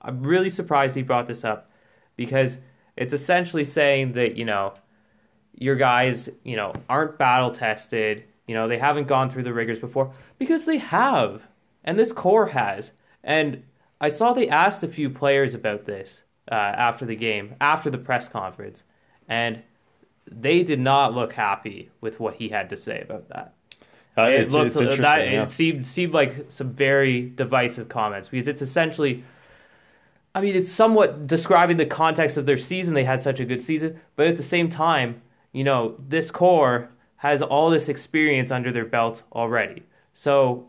[0.00, 1.68] I'm really surprised he brought this up
[2.16, 2.58] because
[2.96, 4.74] it's essentially saying that, you know,
[5.54, 9.78] your guys, you know, aren't battle tested, you know, they haven't gone through the rigors
[9.78, 11.42] before because they have.
[11.84, 12.92] And this core has.
[13.26, 13.64] And
[14.00, 17.98] I saw they asked a few players about this uh, after the game, after the
[17.98, 18.84] press conference,
[19.28, 19.62] and
[20.30, 23.52] they did not look happy with what he had to say about that.
[24.16, 25.02] Uh, it it's, looked it's interesting.
[25.02, 25.42] that yeah.
[25.42, 29.22] it seemed seemed like some very divisive comments because it's essentially
[30.34, 33.62] I mean it's somewhat describing the context of their season they had such a good
[33.62, 35.20] season but at the same time
[35.52, 39.82] you know this core has all this experience under their belt already
[40.14, 40.66] so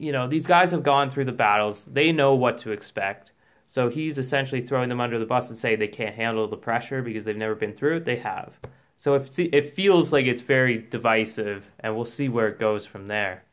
[0.00, 3.32] you know these guys have gone through the battles they know what to expect
[3.66, 7.02] so he's essentially throwing them under the bus and saying they can't handle the pressure
[7.02, 8.52] because they've never been through it they have
[8.96, 13.06] so it, it feels like it's very divisive, and we'll see where it goes from
[13.06, 13.44] there.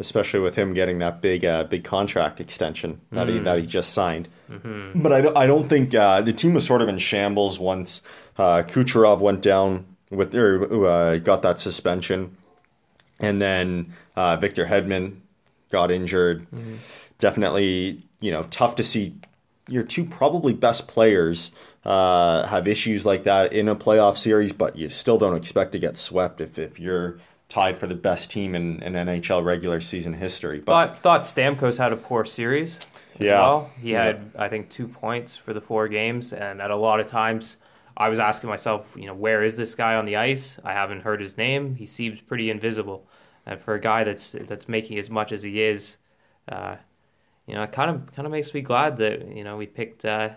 [0.00, 3.92] especially with him getting that big uh, big contract extension that he that he just
[3.92, 4.26] signed.
[4.50, 5.00] Mm-hmm.
[5.00, 8.02] But I, don't- I don't think uh, the team was sort of in shambles once
[8.36, 12.36] uh, Kucherov went down with or uh, got that suspension,
[13.20, 15.18] and then uh, Victor Hedman
[15.74, 16.46] got injured.
[16.50, 16.76] Mm-hmm.
[17.18, 19.16] Definitely, you know, tough to see
[19.68, 21.50] your two probably best players
[21.84, 25.78] uh, have issues like that in a playoff series, but you still don't expect to
[25.78, 30.12] get swept if, if you're tied for the best team in, in NHL regular season
[30.14, 30.58] history.
[30.60, 32.76] But Thought thought Stamkos had a poor series.
[33.20, 33.32] As Yeah.
[33.40, 33.70] well.
[33.80, 34.04] he Yeah.
[34.04, 37.56] had I think two points for the four games, and at a lot of times,
[37.96, 40.58] I was asking myself, you know, where is this guy on the ice?
[40.64, 41.76] I haven't heard his name.
[41.76, 43.06] He seems pretty invisible,
[43.46, 45.96] and for a guy that's that's making as much as he is,
[46.50, 46.76] uh,
[47.46, 50.04] you know, it kind of kind of makes me glad that you know we picked
[50.04, 50.30] uh,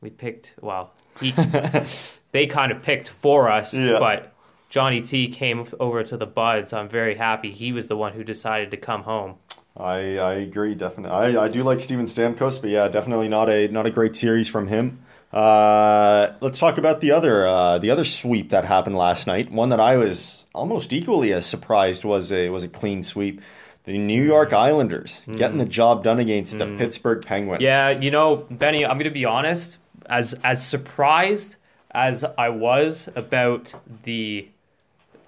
[0.00, 1.32] we picked well he
[2.32, 3.98] they kind of picked for us, Yeah.
[3.98, 4.32] but
[4.68, 6.72] Johnny T came over to the Buds.
[6.72, 9.36] I'm very happy he was the one who decided to come home.
[9.76, 11.36] I, I agree definitely.
[11.36, 14.48] I, I do like Steven Stamkos, but yeah, definitely not a not a great series
[14.48, 15.00] from him.
[15.32, 19.50] Uh, let's talk about the other uh, the other sweep that happened last night.
[19.50, 23.40] One that I was almost equally as surprised was a was a clean sweep.
[23.84, 27.62] The New York Islanders getting the job done against the Pittsburgh Penguins.
[27.62, 29.78] Yeah, you know, Benny, I'm going to be honest.
[30.06, 31.56] As as surprised
[31.90, 34.48] as I was about the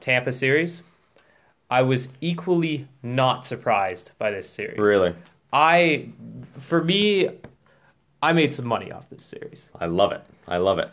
[0.00, 0.82] Tampa series,
[1.70, 4.78] I was equally not surprised by this series.
[4.78, 5.14] Really,
[5.52, 6.10] I,
[6.58, 7.30] for me,
[8.22, 10.22] I made some money off this series I love it.
[10.46, 10.90] I love it.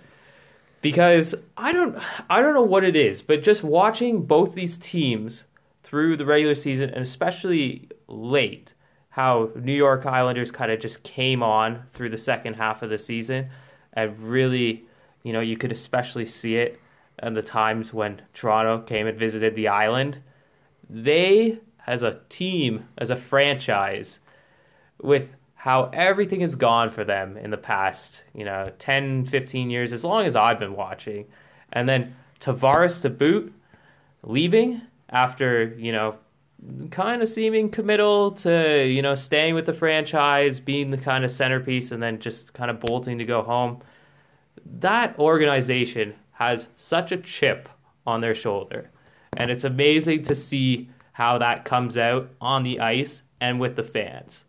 [0.81, 1.97] because I don't
[2.29, 5.43] I don't know what it is, but just watching both these teams
[5.83, 8.73] through the regular season and especially late,
[9.09, 12.97] how New York Islanders kind of just came on through the second half of the
[12.97, 13.49] season
[13.93, 14.83] and really,
[15.23, 16.79] you know, you could especially see it
[17.23, 20.21] in the times when Toronto came and visited the island.
[20.89, 24.19] They as a team, as a franchise,
[25.01, 25.36] with
[25.67, 30.05] how everything has gone for them in the past, you know, 10, 15 years, as
[30.05, 31.25] long as I've been watching.
[31.73, 33.53] And then Tavares to boot,
[34.23, 36.19] leaving after, you know,
[36.89, 41.31] kind of seeming committal to, you know, staying with the franchise, being the kind of
[41.31, 43.81] centerpiece, and then just kind of bolting to go home.
[44.79, 47.67] That organization has such a chip
[48.05, 48.89] on their shoulder.
[49.35, 53.83] And it's amazing to see how that comes out on the ice and with the
[53.83, 54.45] fans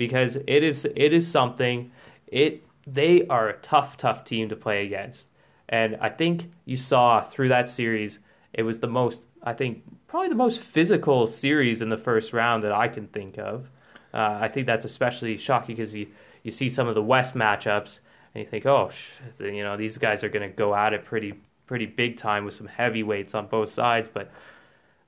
[0.00, 1.92] because it is it is something
[2.26, 5.28] it they are a tough tough team to play against.
[5.68, 8.18] And i think you saw through that series
[8.52, 12.62] it was the most i think probably the most physical series in the first round
[12.64, 13.70] that i can think of.
[14.12, 16.06] Uh, i think that's especially shocking because you,
[16.42, 18.00] you see some of the west matchups
[18.34, 21.04] and you think oh sh- you know these guys are going to go at it
[21.04, 21.34] pretty
[21.70, 24.08] pretty big time with some heavyweights on both sides.
[24.08, 24.32] But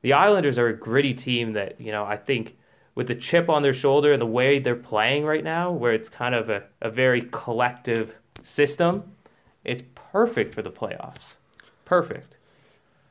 [0.03, 2.57] the Islanders are a gritty team that, you know, I think
[2.95, 6.09] with the chip on their shoulder and the way they're playing right now, where it's
[6.09, 9.13] kind of a, a very collective system,
[9.65, 11.35] it's perfect for the playoffs.
[11.85, 12.37] Perfect.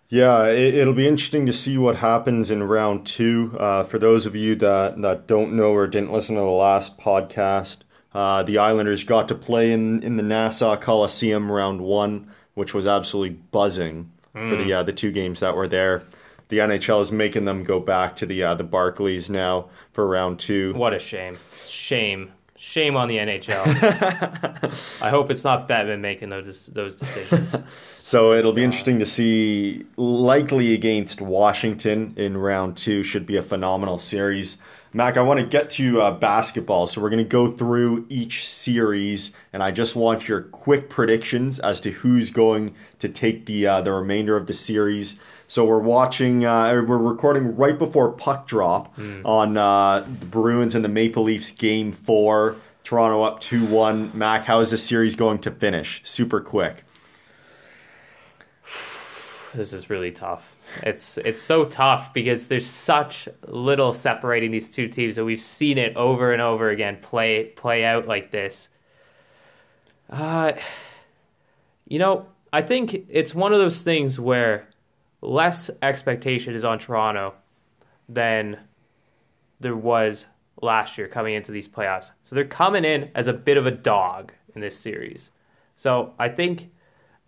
[0.09, 3.55] Yeah, it, it'll be interesting to see what happens in round two.
[3.57, 6.97] Uh, for those of you that, that don't know or didn't listen to the last
[6.97, 7.79] podcast,
[8.13, 12.85] uh, the Islanders got to play in, in the Nassau Coliseum round one, which was
[12.85, 16.03] absolutely buzzing for the uh, the two games that were there.
[16.51, 20.37] The NHL is making them go back to the uh, the Barclays now for round
[20.37, 20.73] two.
[20.73, 21.37] What a shame.
[21.65, 22.33] Shame.
[22.57, 25.01] Shame on the NHL.
[25.01, 27.55] I hope it's not Batman making those those decisions.
[28.03, 29.85] So it'll be interesting to see.
[29.95, 34.57] Likely against Washington in round two should be a phenomenal series.
[34.91, 38.45] Mac, I want to get to uh, basketball, so we're going to go through each
[38.45, 43.67] series, and I just want your quick predictions as to who's going to take the
[43.67, 45.17] uh, the remainder of the series.
[45.51, 49.21] So we're watching, uh, we're recording right before puck drop mm.
[49.25, 52.55] on uh, the Bruins and the Maple Leafs game four.
[52.85, 54.17] Toronto up two one.
[54.17, 55.99] Mac, how is this series going to finish?
[56.05, 56.85] Super quick.
[59.53, 60.55] This is really tough.
[60.83, 65.77] It's it's so tough because there's such little separating these two teams, and we've seen
[65.77, 68.69] it over and over again play play out like this.
[70.09, 70.53] Uh,
[71.89, 74.69] you know, I think it's one of those things where
[75.21, 77.33] less expectation is on Toronto
[78.09, 78.59] than
[79.59, 80.27] there was
[80.61, 82.11] last year coming into these playoffs.
[82.23, 85.31] So they're coming in as a bit of a dog in this series.
[85.75, 86.69] So I think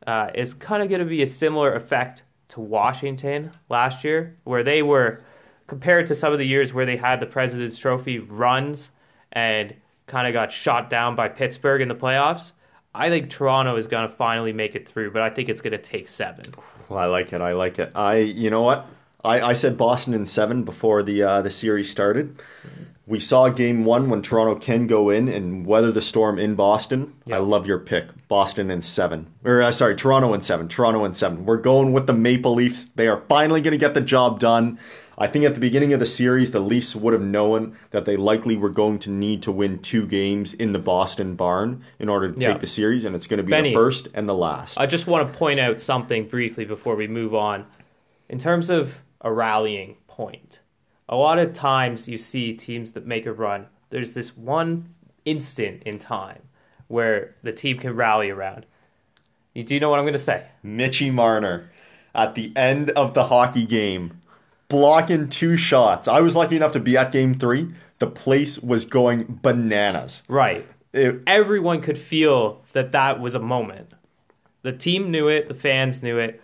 [0.05, 4.63] uh, it's kind of going to be a similar effect to Washington last year, where
[4.63, 5.23] they were
[5.67, 8.91] compared to some of the years where they had the President's Trophy runs
[9.31, 9.73] and
[10.05, 12.51] kind of got shot down by Pittsburgh in the playoffs.
[12.95, 15.71] I think Toronto is going to finally make it through, but I think it's going
[15.71, 16.45] to take seven.
[16.89, 17.41] I like it.
[17.41, 17.91] I like it.
[17.95, 18.87] I, you know what?
[19.23, 22.41] I, I said Boston in seven before the uh, the series started.
[23.05, 27.13] We saw game one when Toronto can go in and weather the storm in Boston.
[27.25, 27.35] Yep.
[27.35, 28.27] I love your pick.
[28.29, 29.27] Boston in seven.
[29.43, 30.69] Or, uh, sorry, Toronto in seven.
[30.69, 31.45] Toronto in seven.
[31.45, 32.85] We're going with the Maple Leafs.
[32.95, 34.79] They are finally going to get the job done.
[35.17, 38.15] I think at the beginning of the series, the Leafs would have known that they
[38.15, 42.31] likely were going to need to win two games in the Boston barn in order
[42.31, 44.77] to take the series, and it's going to be Benny, the first and the last.
[44.79, 47.67] I just want to point out something briefly before we move on.
[48.27, 50.61] In terms of a rallying point,
[51.13, 54.95] a lot of times you see teams that make a run, there's this one
[55.25, 56.41] instant in time
[56.87, 58.65] where the team can rally around.
[59.53, 60.47] You Do you know what I'm going to say?
[60.63, 61.69] Mitchy Marner
[62.15, 64.21] at the end of the hockey game,
[64.69, 66.07] blocking two shots.
[66.07, 67.71] I was lucky enough to be at game three.
[67.99, 70.23] The place was going bananas.
[70.27, 70.67] Right.
[70.93, 73.91] It, Everyone could feel that that was a moment.
[74.63, 76.41] The team knew it, the fans knew it,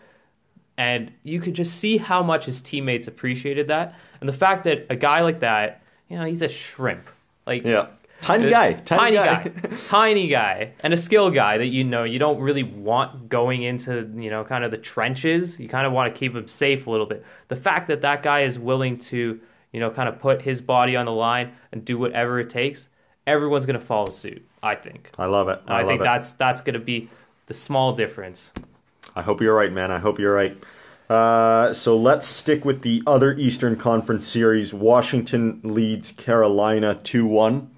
[0.80, 4.00] and you could just see how much his teammates appreciated that.
[4.22, 7.10] And the fact that a guy like that, you know, he's a shrimp.
[7.46, 7.88] Like yeah.
[8.22, 9.76] Tiny guy, tiny, tiny guy, guy.
[9.88, 14.12] tiny guy, and a skill guy that you know you don't really want going into
[14.18, 15.58] you know kind of the trenches.
[15.58, 17.26] You kind of want to keep him safe a little bit.
[17.48, 19.40] The fact that that guy is willing to
[19.72, 22.90] you know kind of put his body on the line and do whatever it takes,
[23.26, 24.46] everyone's going to follow suit.
[24.62, 25.12] I think.
[25.18, 25.62] I love it.
[25.66, 26.04] I, I think it.
[26.04, 27.10] that's that's going to be
[27.46, 28.52] the small difference.
[29.16, 29.92] I hope you're right, man.
[29.92, 30.58] I hope you're right.
[31.10, 34.74] Uh, so let's stick with the other Eastern Conference series.
[34.74, 37.72] Washington leads Carolina 2 1.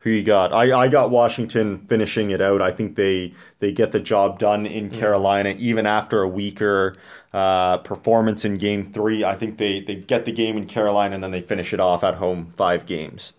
[0.00, 0.52] Who you got?
[0.52, 2.60] I, I got Washington finishing it out.
[2.60, 6.94] I think they they get the job done in Carolina, even after a weaker
[7.34, 9.24] uh, performance in game three.
[9.24, 12.04] I think they, they get the game in Carolina and then they finish it off
[12.04, 13.32] at home five games.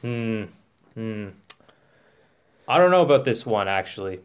[0.00, 0.44] Hmm.
[0.94, 1.28] Hmm.
[2.66, 4.20] I don't know about this one, actually.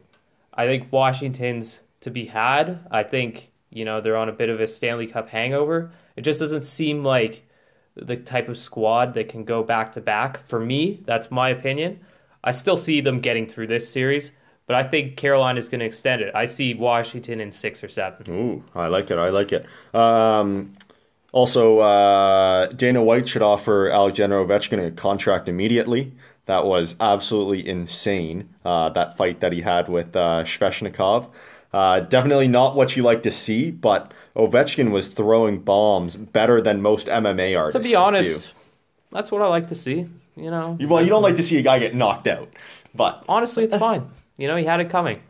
[0.54, 2.86] I think Washington's to be had.
[2.90, 5.92] I think you know, they're on a bit of a Stanley Cup hangover.
[6.16, 7.46] It just doesn't seem like
[7.94, 10.46] the type of squad that can go back to back.
[10.46, 12.00] For me, that's my opinion.
[12.42, 14.32] I still see them getting through this series,
[14.66, 16.34] but I think Carolina is going to extend it.
[16.34, 18.32] I see Washington in six or seven.
[18.32, 19.18] Ooh, I like it.
[19.18, 19.66] I like it.
[19.94, 20.74] Um,
[21.32, 26.12] also, uh, Dana White should offer Alexander Ovechkin a contract immediately.
[26.46, 28.48] That was absolutely insane.
[28.64, 31.30] Uh, that fight that he had with uh, Svechnikov.
[31.72, 36.80] Uh, definitely not what you like to see, but Ovechkin was throwing bombs better than
[36.80, 37.82] most MMA artists.
[37.82, 38.52] To be honest, do.
[39.12, 40.06] that's what I like to see.
[40.36, 42.48] You know, you, well, you don't like to see a guy get knocked out,
[42.94, 44.08] but honestly, it's fine.
[44.38, 45.20] You know, he had it coming.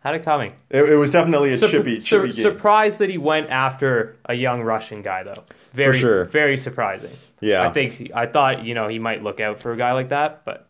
[0.00, 0.52] Had it coming.
[0.68, 4.34] It, it was definitely a Sur- chippy, chippy sur- Surprised that he went after a
[4.34, 5.32] young Russian guy, though.
[5.72, 6.24] Very, sure.
[6.26, 7.12] very surprising.
[7.40, 10.10] Yeah, I think I thought you know he might look out for a guy like
[10.10, 10.68] that, but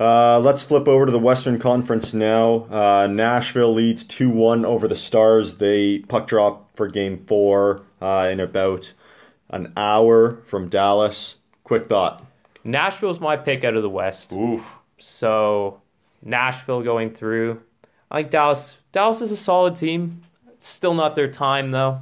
[0.00, 2.66] uh, let's flip over to the Western Conference now.
[2.70, 5.56] Uh, Nashville leads 2 1 over the Stars.
[5.56, 8.92] They puck drop for game four uh, in about
[9.50, 11.36] an hour from Dallas.
[11.64, 12.24] Quick thought.
[12.64, 14.32] Nashville's my pick out of the West.
[14.32, 14.64] Oof.
[14.98, 15.80] So,
[16.22, 17.62] Nashville going through.
[18.10, 18.76] I think Dallas.
[18.92, 20.22] Dallas is a solid team.
[20.48, 22.00] It's still not their time, though.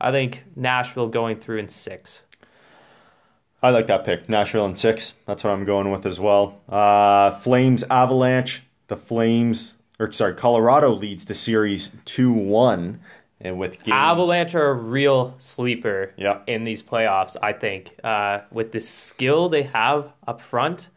[0.00, 2.22] I think Nashville going through in six.
[3.62, 4.28] I like that pick.
[4.28, 5.14] Nashville and six.
[5.26, 6.60] That's what I'm going with as well.
[6.68, 8.62] Uh, Flames Avalanche.
[8.86, 13.00] The Flames, or sorry, Colorado leads the series two one,
[13.38, 13.92] and with game...
[13.92, 16.14] Avalanche are a real sleeper.
[16.16, 16.40] Yeah.
[16.46, 20.88] in these playoffs, I think uh, with the skill they have up front,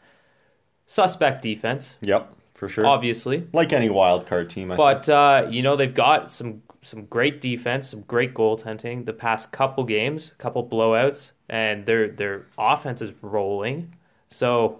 [0.86, 1.98] suspect defense.
[2.02, 2.86] Yep, for sure.
[2.86, 4.72] Obviously, like any wild card team.
[4.72, 9.06] I but uh, you know they've got some some great defense, some great goaltending.
[9.06, 13.94] The past couple games, couple blowouts and their their offense is rolling.
[14.30, 14.80] So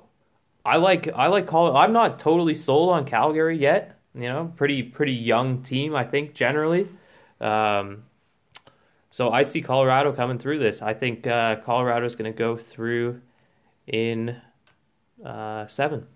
[0.66, 4.00] I like I like Col- I'm not totally sold on Calgary yet.
[4.16, 6.88] You know, pretty pretty young team I think generally.
[7.40, 8.06] Um,
[9.12, 10.82] so I see Colorado coming through this.
[10.82, 13.22] I think uh, Colorado is going to go through
[13.86, 14.38] in
[15.24, 16.08] uh, seven.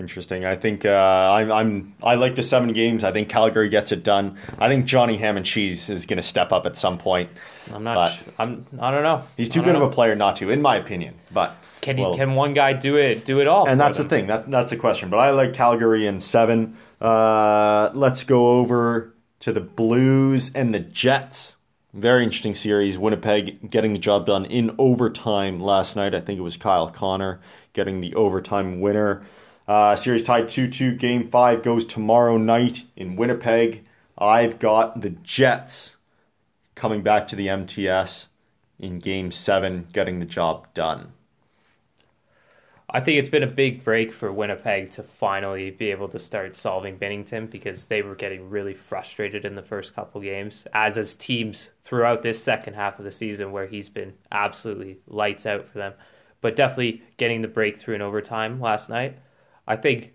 [0.00, 0.46] Interesting.
[0.46, 3.04] I think uh, I'm, I'm I like the seven games.
[3.04, 4.38] I think Calgary gets it done.
[4.58, 7.28] I think Johnny Ham and Cheese is going to step up at some point.
[7.70, 8.12] I'm not.
[8.12, 8.64] Sh- I'm.
[8.80, 9.24] I don't know.
[9.36, 9.82] He's too good know.
[9.82, 11.16] of a player not to, in my opinion.
[11.30, 13.26] But can he, well, can one guy do it?
[13.26, 13.68] Do it all?
[13.68, 14.08] And that's them?
[14.08, 14.26] the thing.
[14.26, 15.10] That's that's the question.
[15.10, 16.78] But I like Calgary in seven.
[16.98, 21.56] Uh, let's go over to the Blues and the Jets.
[21.92, 22.96] Very interesting series.
[22.96, 26.14] Winnipeg getting the job done in overtime last night.
[26.14, 27.40] I think it was Kyle Connor
[27.74, 29.26] getting the overtime winner.
[29.70, 30.96] Uh, series tied 2 2.
[30.96, 33.84] Game 5 goes tomorrow night in Winnipeg.
[34.18, 35.96] I've got the Jets
[36.74, 38.30] coming back to the MTS
[38.80, 41.12] in Game 7, getting the job done.
[42.90, 46.56] I think it's been a big break for Winnipeg to finally be able to start
[46.56, 51.14] solving Binnington because they were getting really frustrated in the first couple games, as as
[51.14, 55.78] teams throughout this second half of the season where he's been absolutely lights out for
[55.78, 55.92] them.
[56.40, 59.16] But definitely getting the breakthrough in overtime last night.
[59.66, 60.12] I think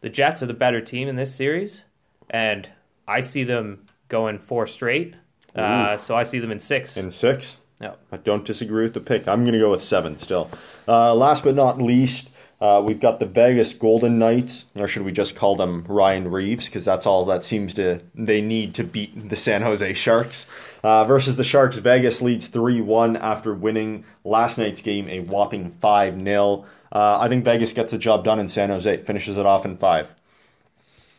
[0.00, 1.82] the Jets are the better team in this series,
[2.30, 2.68] and
[3.06, 5.14] I see them going four straight.
[5.54, 6.96] Uh, so I see them in six.
[6.96, 7.56] In six?
[7.80, 7.94] Yeah.
[8.12, 9.26] I don't disagree with the pick.
[9.26, 10.50] I'm going to go with seven still.
[10.86, 12.28] Uh, last but not least,
[12.60, 16.66] uh, we've got the Vegas Golden Knights, or should we just call them Ryan Reaves?
[16.66, 20.46] Because that's all that seems to they need to beat the San Jose Sharks.
[20.82, 25.70] Uh, versus the Sharks, Vegas leads 3 1 after winning last night's game a whopping
[25.70, 26.64] 5 0.
[26.90, 29.76] Uh, I think Vegas gets the job done in San Jose, finishes it off in
[29.76, 30.14] five.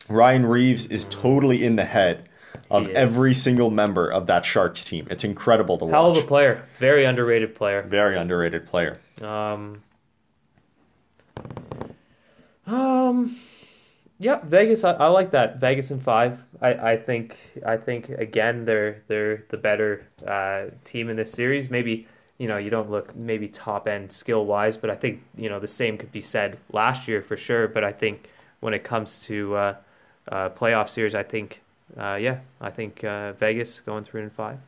[0.08, 2.28] Ryan Reaves is totally in the head
[2.70, 5.06] of every single member of that Sharks team.
[5.10, 5.92] It's incredible to watch.
[5.92, 6.66] Hell of a player.
[6.78, 7.82] Very underrated player.
[7.82, 8.98] Very underrated player.
[9.20, 9.82] Um,
[12.66, 13.36] um,
[14.18, 14.84] yeah, Vegas.
[14.84, 15.58] I, I like that.
[15.58, 16.44] Vegas in five.
[16.60, 21.70] I, I think I think again they're they're the better uh, team in this series.
[21.70, 22.06] Maybe
[22.40, 25.60] you know, you don't look maybe top end skill wise, but I think, you know,
[25.60, 27.68] the same could be said last year for sure.
[27.68, 28.30] But I think
[28.60, 29.74] when it comes to uh,
[30.26, 31.60] uh, playoff series, I think,
[31.98, 34.58] uh, yeah, I think uh, Vegas going three and five.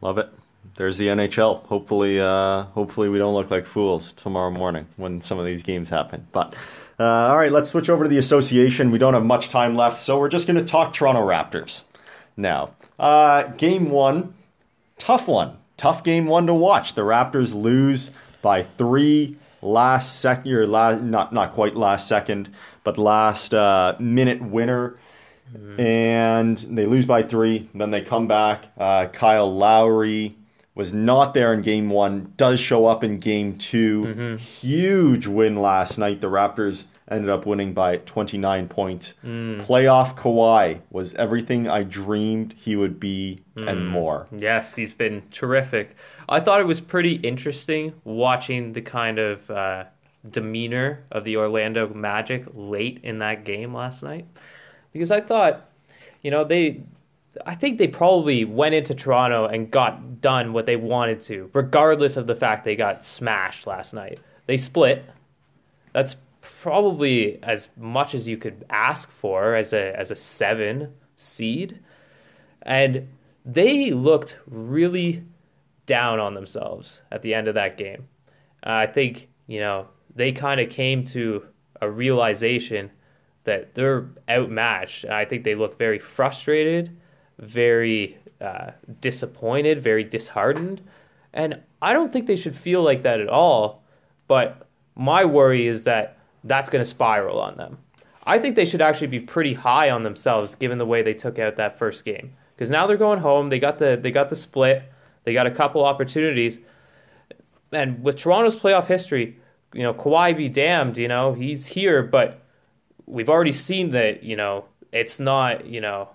[0.00, 0.30] Love it.
[0.76, 1.62] There's the NHL.
[1.66, 5.90] Hopefully, uh, hopefully we don't look like fools tomorrow morning when some of these games
[5.90, 6.26] happen.
[6.32, 6.54] But
[6.98, 8.90] uh, all right, let's switch over to the association.
[8.90, 11.82] We don't have much time left, so we're just going to talk Toronto Raptors
[12.34, 12.72] now.
[13.58, 14.32] game one,
[14.96, 16.94] tough one tough game one to watch.
[16.94, 18.10] The Raptors lose
[18.40, 22.50] by three last second, or last, not not quite last second,
[22.84, 24.96] but last uh, minute winner.
[25.52, 25.80] Mm-hmm.
[25.80, 27.68] And they lose by three.
[27.74, 28.68] Then they come back.
[28.78, 30.36] Uh, Kyle Lowry
[30.76, 34.36] was not there in game one, does show up in game 2 mm-hmm.
[34.36, 36.22] Huge win last night.
[36.22, 39.14] The Raptors ended up winning by 29 points.
[39.24, 39.60] Mm.
[39.62, 43.68] Playoff Kawhi was everything I dreamed he would be mm.
[43.68, 44.28] and more.
[44.36, 45.96] Yes, he's been terrific.
[46.28, 49.84] I thought it was pretty interesting watching the kind of uh,
[50.28, 54.26] demeanor of the Orlando Magic late in that game last night
[54.92, 55.68] because I thought,
[56.22, 56.82] you know, they.
[57.46, 62.18] I think they probably went into Toronto and got done what they wanted to, regardless
[62.18, 64.20] of the fact they got smashed last night.
[64.44, 65.06] They split.
[65.94, 66.16] That's
[66.62, 71.80] probably as much as you could ask for as a as a seven seed,
[72.62, 73.08] and
[73.44, 75.24] they looked really
[75.86, 78.06] down on themselves at the end of that game.
[78.64, 81.44] Uh, I think you know they kind of came to
[81.80, 82.92] a realization
[83.42, 85.04] that they're outmatched.
[85.06, 86.96] I think they look very frustrated,
[87.40, 90.80] very uh, disappointed, very disheartened,
[91.32, 93.82] and I don't think they should feel like that at all.
[94.28, 97.78] But my worry is that that's going to spiral on them.
[98.24, 101.38] I think they should actually be pretty high on themselves given the way they took
[101.38, 102.34] out that first game.
[102.54, 103.48] Because now they're going home.
[103.48, 104.84] They got the they got the split.
[105.24, 106.58] They got a couple opportunities.
[107.72, 109.38] And with Toronto's playoff history,
[109.72, 112.42] you know, Kawhi be damned, you know, he's here, but
[113.06, 116.10] we've already seen that, you know, it's not, you know,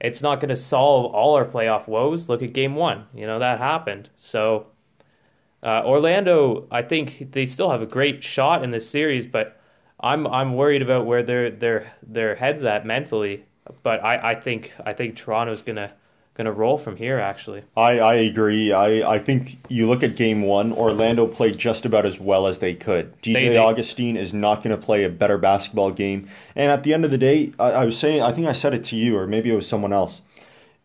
[0.00, 2.28] it's not going to solve all our playoff woes.
[2.28, 3.06] Look at game one.
[3.14, 4.10] You know, that happened.
[4.16, 4.66] So
[5.62, 9.60] uh, Orlando, I think they still have a great shot in this series, but
[10.00, 13.44] I'm I'm worried about where their their their heads at mentally.
[13.84, 15.92] But I, I think I think Toronto's gonna
[16.34, 17.20] gonna roll from here.
[17.20, 18.72] Actually, I, I agree.
[18.72, 20.72] I, I think you look at game one.
[20.72, 23.12] Orlando played just about as well as they could.
[23.22, 26.28] DJ they, they, Augustin is not going to play a better basketball game.
[26.56, 28.74] And at the end of the day, I, I was saying, I think I said
[28.74, 30.22] it to you, or maybe it was someone else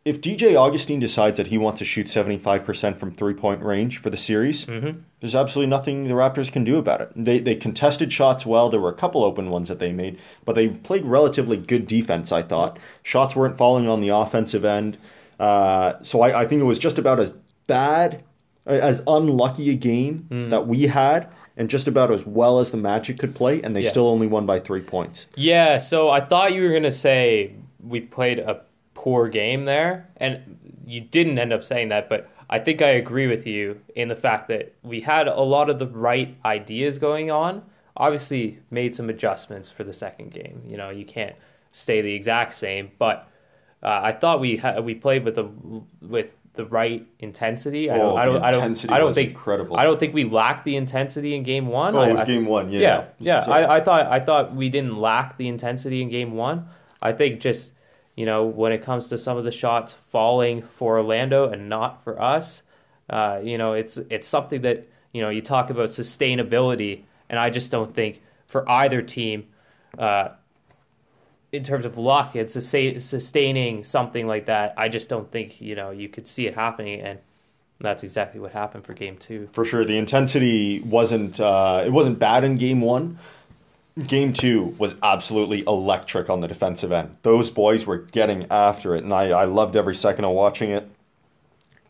[0.07, 4.09] if DJ Augustin decides that he wants to shoot 75% from three point range for
[4.09, 4.99] the series, Mm-hmm.
[5.19, 7.11] there's absolutely nothing the Raptors can do about it.
[7.15, 8.69] They, they contested shots well.
[8.69, 12.31] There were a couple open ones that they made, but they played relatively good defense,
[12.31, 12.79] I thought.
[13.03, 14.97] Shots weren't falling on the offensive end.
[15.39, 17.31] Uh, so I, I think it was just about as
[17.67, 18.23] bad,
[18.65, 20.49] as unlucky a game Mm.
[20.51, 21.27] that we had,
[21.57, 23.89] and just about as well as the Magic could play, and they Yeah.
[23.89, 25.27] still only won by three points.
[25.35, 27.53] Yeah, so I thought you were gonna say
[27.85, 28.61] we played a
[29.07, 33.25] poor game there, and you didn't end up saying that, but I think I agree
[33.27, 37.31] with you in the fact that we had a lot of the right ideas going
[37.31, 37.63] on.
[37.95, 40.61] Obviously, made some adjustments for the second game.
[40.67, 41.37] You know, you can't
[41.71, 43.29] stay the exact same, but
[43.81, 45.45] uh, I thought we ha- we played with the
[46.05, 47.89] with the right intensity.
[47.89, 49.77] I Oh, don't, I don't, I don't, I don't think incredible.
[49.77, 51.95] I don't think we lacked the intensity in game one.
[51.95, 52.79] Oh, I, it was I- game one, yeah.
[52.81, 53.45] yeah, yeah.
[53.45, 56.67] So- I, I thought I thought we didn't lack the intensity in game one.
[57.01, 57.71] I think just
[58.18, 62.03] you know when it comes to some of the shots falling for Orlando and not
[62.03, 62.63] for us,
[63.09, 67.49] uh, you know it's it's something that you know you talk about sustainability, and I
[67.49, 69.47] just don't think for either team.
[69.97, 70.30] Uh,
[71.53, 75.76] in terms of luck and sustain, sustaining something like that, I just don't think you
[75.76, 77.20] know you could see it happening, and
[77.80, 79.47] that's exactly what happened for Game Two.
[79.53, 79.86] for sure.
[79.86, 83.20] The intensity wasn't uh, it wasn't bad in game one.
[84.05, 87.17] Game two was absolutely electric on the defensive end.
[87.23, 90.87] Those boys were getting after it, and I, I loved every second of watching it.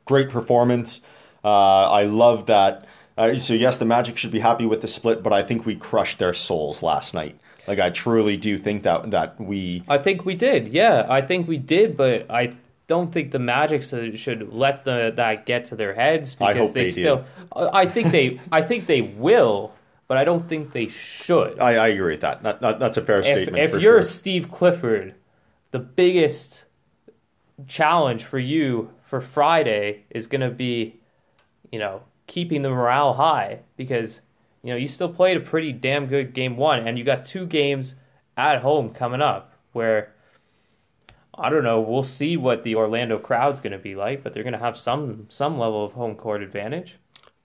[0.05, 1.01] Great performance.
[1.43, 2.85] Uh, I love that.
[3.17, 5.75] Uh, so yes, the Magic should be happy with the split, but I think we
[5.75, 7.37] crushed their souls last night.
[7.67, 10.69] Like I truly do think that that we I think we did.
[10.69, 12.53] Yeah, I think we did, but I
[12.87, 16.91] don't think the Magic should let the that get to their heads because they, they
[16.91, 17.25] still.
[17.53, 18.39] I think they.
[18.51, 19.73] I think they will,
[20.07, 21.59] but I don't think they should.
[21.59, 22.43] I, I agree with that.
[22.43, 22.79] That, that.
[22.79, 23.57] That's a fair if statement.
[23.57, 24.01] if you're sure.
[24.01, 25.15] Steve Clifford,
[25.71, 26.65] the biggest
[27.67, 30.99] challenge for you for Friday is going to be,
[31.71, 34.21] you know, keeping the morale high because
[34.63, 37.45] you know you still played a pretty damn good game one, and you got two
[37.45, 37.95] games
[38.35, 40.13] at home coming up where.
[41.39, 41.79] I don't know.
[41.79, 44.75] We'll see what the Orlando crowd's going to be like, but they're going to have
[44.75, 46.97] some some level of home court advantage.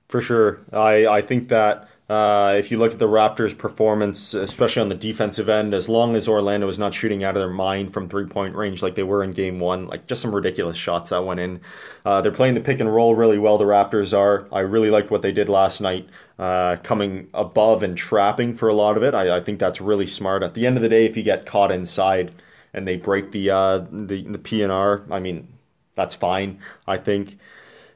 [0.08, 0.60] For sure.
[0.72, 4.94] I, I think that uh, if you look at the Raptors' performance, especially on the
[4.94, 8.26] defensive end, as long as Orlando was not shooting out of their mind from three
[8.26, 11.40] point range like they were in game one, like just some ridiculous shots that went
[11.40, 11.61] in.
[12.05, 14.48] Uh, they're playing the pick and roll really well, the Raptors are.
[14.53, 18.74] I really liked what they did last night, uh, coming above and trapping for a
[18.74, 19.14] lot of it.
[19.14, 20.42] I, I think that's really smart.
[20.42, 22.32] At the end of the day, if you get caught inside
[22.74, 25.48] and they break the, uh, the, the PNR, I mean,
[25.94, 27.38] that's fine, I think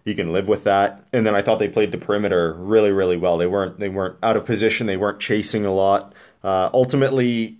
[0.06, 1.04] you can live with that.
[1.12, 3.36] And then I thought they played the perimeter really, really well.
[3.36, 4.86] They weren't they weren't out of position.
[4.86, 6.14] They weren't chasing a lot.
[6.42, 7.58] Uh, ultimately,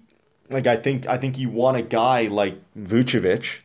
[0.48, 3.58] like I think I think you want a guy like Vucevic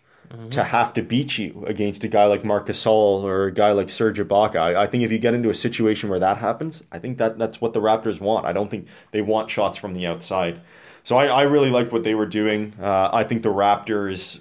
[0.50, 3.90] to have to beat you against a guy like Marcus Gasol or a guy like
[3.90, 4.56] Serge Ibaka.
[4.56, 7.38] I, I think if you get into a situation where that happens, I think that
[7.38, 8.46] that's what the Raptors want.
[8.46, 10.62] I don't think they want shots from the outside.
[11.04, 12.74] So I, I really liked what they were doing.
[12.82, 14.40] Uh, I think the Raptors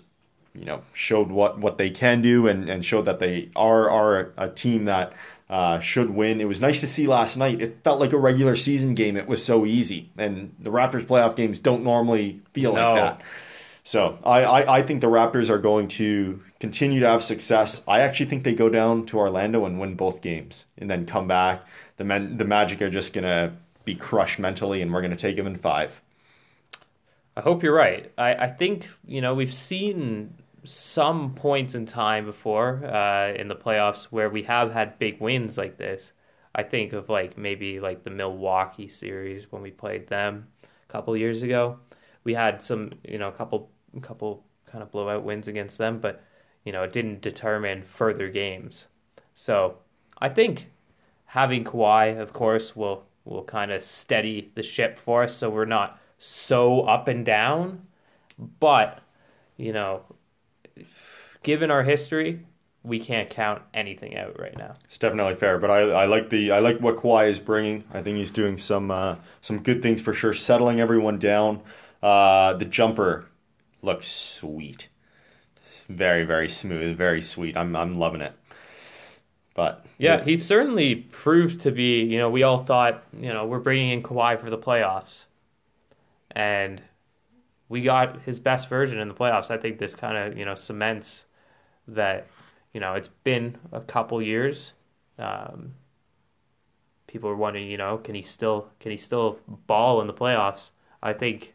[0.55, 4.33] you know showed what what they can do and and showed that they are are
[4.37, 5.13] a team that
[5.49, 6.41] uh, should win.
[6.41, 7.61] It was nice to see last night.
[7.61, 9.17] It felt like a regular season game.
[9.17, 12.95] It was so easy, and the Raptors playoff games don't normally feel No.
[12.95, 13.23] like that.
[13.83, 17.83] So I, I I think the Raptors are going to continue to have success.
[17.89, 21.27] I actually think they go down to Orlando and win both games, and then come
[21.27, 21.65] back.
[21.97, 25.47] The men, the Magic are just gonna be crushed mentally, and we're gonna take them
[25.49, 26.01] in five.
[27.37, 28.11] I hope you're right.
[28.19, 30.35] I, I think, you know, we've seen
[30.65, 35.57] some points in time before uh, in the playoffs where we have had big wins
[35.57, 36.13] like this.
[36.55, 41.17] I think of like maybe like the Milwaukee series when we played them a couple
[41.17, 41.79] years ago.
[42.25, 43.71] We had some, you know, a couple
[44.03, 46.23] couple kind of blowout wins against them, but
[46.65, 48.87] you know, it didn't determine further games.
[49.33, 49.79] So,
[50.19, 50.71] I think
[51.27, 55.65] having Kawhi, of course, will will kind of steady the ship for us, so we're
[55.65, 57.87] not so up and down.
[58.39, 59.01] But
[59.57, 60.03] you know,
[61.43, 62.41] given our history,
[62.83, 64.73] we can't count anything out right now.
[64.85, 67.85] It's definitely fair, but I, I like the I like what Kawhi is bringing.
[67.93, 71.61] I think he's doing some uh, some good things for sure, settling everyone down.
[72.03, 73.27] Uh, the jumper
[73.83, 74.89] looks sweet,
[75.57, 77.57] it's very very smooth, very sweet.
[77.57, 78.33] I'm I'm loving it.
[79.53, 82.03] But Yeah, he's certainly proved to be.
[82.03, 85.25] You know, we all thought, you know, we're bringing in Kawhi for the playoffs,
[86.31, 86.81] and
[87.69, 89.51] we got his best version in the playoffs.
[89.51, 91.25] I think this kind of you know cements
[91.95, 92.27] that
[92.73, 94.73] you know it's been a couple years.
[95.19, 95.75] Um,
[97.07, 100.71] people are wondering, you know, can he still can he still ball in the playoffs?
[101.03, 101.55] I think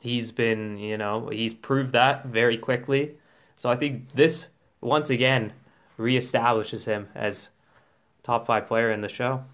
[0.00, 3.12] he's been, you know, he's proved that very quickly.
[3.56, 4.46] So I think this
[4.80, 5.52] once again
[5.98, 7.48] reestablishes him as
[8.22, 9.44] top five player in the show.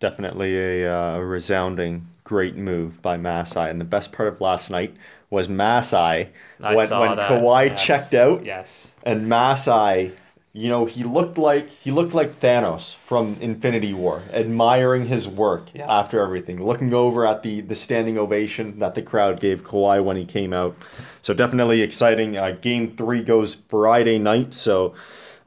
[0.00, 3.70] Definitely a, uh, a resounding great move by Masai.
[3.70, 4.96] And the best part of last night
[5.30, 6.28] was Masai
[6.62, 7.30] I when, when that.
[7.30, 7.84] Kawhi Yes.
[7.84, 8.92] checked out Yes.
[9.02, 10.12] and Masai,
[10.52, 15.64] you know, he looked like he looked like Thanos from Infinity War, admiring his work
[15.74, 15.86] Yeah.
[15.88, 20.16] after everything, looking over at the the standing ovation that the crowd gave Kawhi when
[20.16, 20.76] he came out.
[21.22, 22.36] So definitely exciting.
[22.36, 24.94] Uh, game three goes Friday night, so.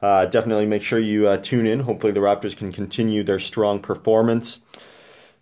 [0.00, 1.80] Uh, definitely make sure you uh, tune in.
[1.80, 4.60] Hopefully, the Raptors can continue their strong performance.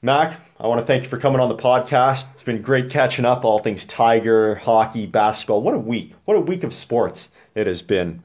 [0.01, 2.25] Mac, I want to thank you for coming on the podcast.
[2.33, 5.61] It's been great catching up, all things Tiger, hockey, basketball.
[5.61, 6.15] What a week.
[6.25, 8.23] What a week of sports it has been.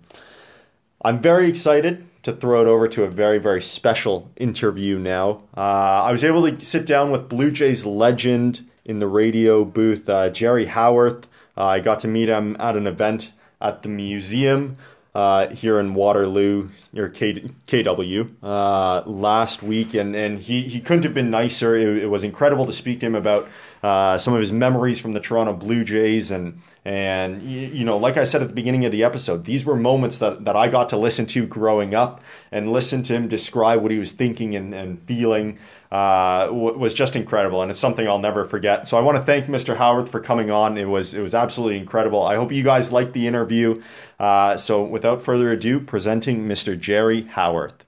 [1.01, 5.41] I'm very excited to throw it over to a very, very special interview now.
[5.57, 10.07] Uh, I was able to sit down with Blue Jays legend in the radio booth,
[10.07, 11.27] uh, Jerry Howarth.
[11.57, 14.77] Uh, I got to meet him at an event at the museum
[15.13, 21.03] uh, here in Waterloo, near K- KW, uh, last week, and, and he, he couldn't
[21.03, 21.75] have been nicer.
[21.75, 23.49] It, it was incredible to speak to him about
[23.83, 28.17] uh, some of his memories from the Toronto Blue Jays, and and you, know, like
[28.17, 30.89] I said at the beginning of the episode, these were moments that, that I got
[30.89, 32.21] to listen to growing up,
[32.51, 35.57] and listen to him describe what he was thinking and, and feeling
[35.91, 38.87] uh, was just incredible, and it's something I'll never forget.
[38.87, 39.75] So I want to thank Mr.
[39.75, 40.77] Howarth for coming on.
[40.77, 42.23] It was it was absolutely incredible.
[42.23, 43.81] I hope you guys liked the interview.
[44.19, 46.79] Uh, so without further ado, presenting Mr.
[46.79, 47.87] Jerry Howarth.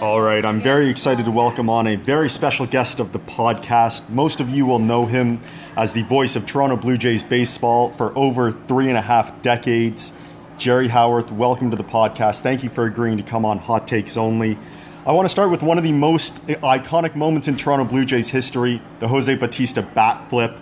[0.00, 4.08] All right, I'm very excited to welcome on a very special guest of the podcast.
[4.08, 5.40] Most of you will know him
[5.76, 10.10] as the voice of Toronto Blue Jays baseball for over three and a half decades.
[10.56, 12.40] Jerry Howarth, welcome to the podcast.
[12.40, 14.56] Thank you for agreeing to come on Hot Takes Only.
[15.04, 18.30] I want to start with one of the most iconic moments in Toronto Blue Jays
[18.30, 20.56] history the Jose Bautista bat flip.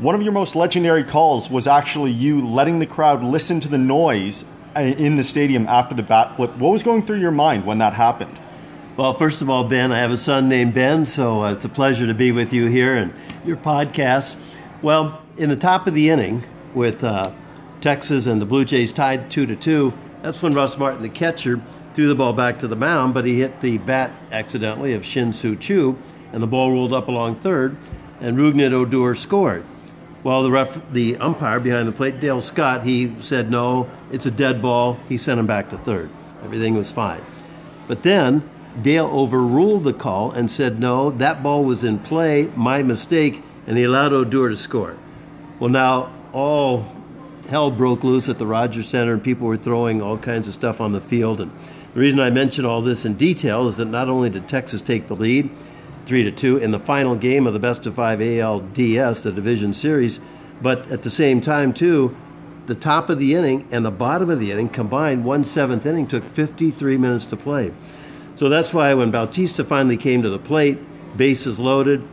[0.00, 3.78] One of your most legendary calls was actually you letting the crowd listen to the
[3.78, 4.44] noise
[4.74, 6.56] in the stadium after the bat flip.
[6.56, 8.36] What was going through your mind when that happened?
[8.96, 11.68] Well, first of all, Ben, I have a son named Ben, so uh, it's a
[11.68, 13.12] pleasure to be with you here and
[13.44, 14.36] your podcast.
[14.80, 17.30] Well, in the top of the inning, with uh,
[17.82, 19.92] Texas and the Blue Jays tied two to two,
[20.22, 21.60] that's when Russ Martin, the catcher,
[21.92, 25.34] threw the ball back to the mound, but he hit the bat accidentally of Shin
[25.34, 25.98] Soo Choo,
[26.32, 27.76] and the ball rolled up along third,
[28.22, 29.66] and Rougned Odor scored.
[30.22, 34.30] Well, the ref, the umpire behind the plate, Dale Scott, he said no, it's a
[34.30, 34.98] dead ball.
[35.06, 36.08] He sent him back to third.
[36.42, 37.22] Everything was fine.
[37.88, 38.48] But then
[38.82, 43.76] Dale overruled the call and said no, that ball was in play, my mistake, and
[43.76, 44.96] he allowed Odor to score.
[45.58, 46.86] Well, now all
[47.48, 50.80] hell broke loose at the Rogers Center, and people were throwing all kinds of stuff
[50.80, 51.40] on the field.
[51.40, 51.50] And
[51.94, 55.06] the reason I mention all this in detail is that not only did Texas take
[55.06, 55.50] the lead,
[56.04, 59.72] three to two, in the final game of the best of five ALDS, the division
[59.72, 60.20] series,
[60.60, 62.16] but at the same time too,
[62.66, 66.06] the top of the inning and the bottom of the inning combined, one seventh inning
[66.06, 67.72] took 53 minutes to play.
[68.36, 70.78] So that's why when Bautista finally came to the plate,
[71.16, 72.06] bases loaded,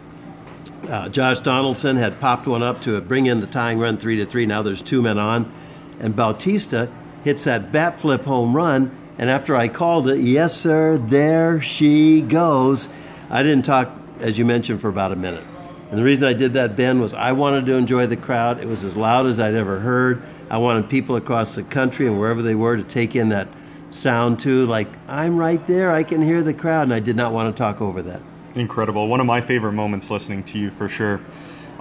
[0.87, 4.25] uh, Josh Donaldson had popped one up to bring in the tying run three to
[4.25, 4.45] three.
[4.45, 5.51] Now there's two men on,
[5.99, 6.89] and Bautista
[7.23, 8.97] hits that bat flip home run.
[9.17, 12.89] And after I called it, yes sir, there she goes.
[13.29, 15.43] I didn't talk, as you mentioned, for about a minute.
[15.89, 18.59] And the reason I did that, Ben, was I wanted to enjoy the crowd.
[18.59, 20.23] It was as loud as I'd ever heard.
[20.49, 23.47] I wanted people across the country and wherever they were to take in that
[23.93, 24.65] sound too.
[24.65, 27.57] Like I'm right there, I can hear the crowd, and I did not want to
[27.57, 28.21] talk over that.
[28.55, 29.07] Incredible.
[29.07, 31.21] One of my favorite moments listening to you for sure.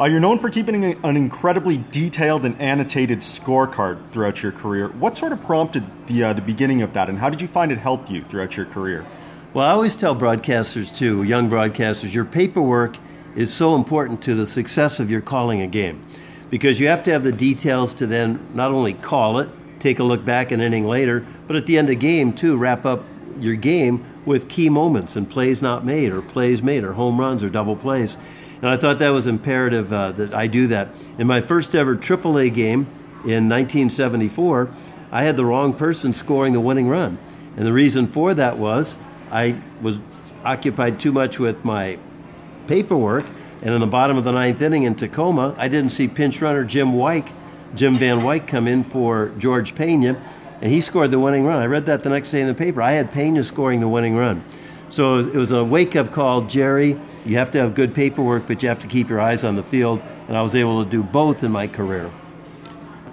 [0.00, 4.88] Uh, you're known for keeping an incredibly detailed and annotated scorecard throughout your career.
[4.88, 7.70] What sort of prompted the uh, the beginning of that, and how did you find
[7.70, 9.04] it helped you throughout your career?
[9.52, 12.96] Well, I always tell broadcasters too, young broadcasters, your paperwork
[13.36, 16.02] is so important to the success of your calling a game
[16.48, 19.48] because you have to have the details to then not only call it,
[19.82, 22.86] take a look back an inning later, but at the end of game too, wrap
[22.86, 23.04] up
[23.38, 27.42] your game with key moments and plays not made or plays made or home runs
[27.42, 28.16] or double plays.
[28.60, 30.90] And I thought that was imperative uh, that I do that.
[31.18, 32.82] In my first ever AAA game
[33.24, 34.70] in 1974,
[35.10, 37.18] I had the wrong person scoring the winning run.
[37.56, 38.96] And the reason for that was
[39.30, 39.98] I was
[40.44, 41.98] occupied too much with my
[42.68, 43.26] paperwork.
[43.62, 46.64] And in the bottom of the ninth inning in Tacoma, I didn't see pinch runner
[46.64, 47.28] Jim White,
[47.74, 50.20] Jim Van Wyck, come in for George Pena,
[50.60, 51.62] and he scored the winning run.
[51.62, 52.82] I read that the next day in the paper.
[52.82, 54.44] I had Pena scoring the winning run.
[54.90, 57.00] So it was a wake up call, Jerry.
[57.24, 59.62] You have to have good paperwork, but you have to keep your eyes on the
[59.62, 60.02] field.
[60.28, 62.12] And I was able to do both in my career.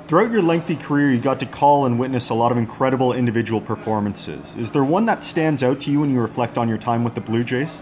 [0.07, 3.61] Throughout your lengthy career, you got to call and witness a lot of incredible individual
[3.61, 4.55] performances.
[4.55, 7.15] Is there one that stands out to you when you reflect on your time with
[7.15, 7.81] the Blue Jays?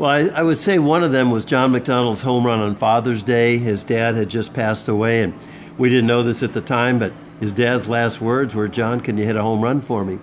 [0.00, 3.22] Well, I, I, would say one of them was John McDonald's home run on Father's
[3.22, 3.58] Day.
[3.58, 5.34] His dad had just passed away, and
[5.76, 9.18] we didn't know this at the time, but his dad's last words were, John, can
[9.18, 10.18] you hit a home run for me?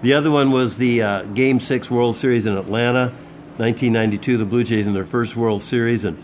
[0.00, 3.08] The other one was the uh, Game 6 World Series in Atlanta,
[3.58, 6.06] 1992, the Blue Jays in their first World Series.
[6.06, 6.16] And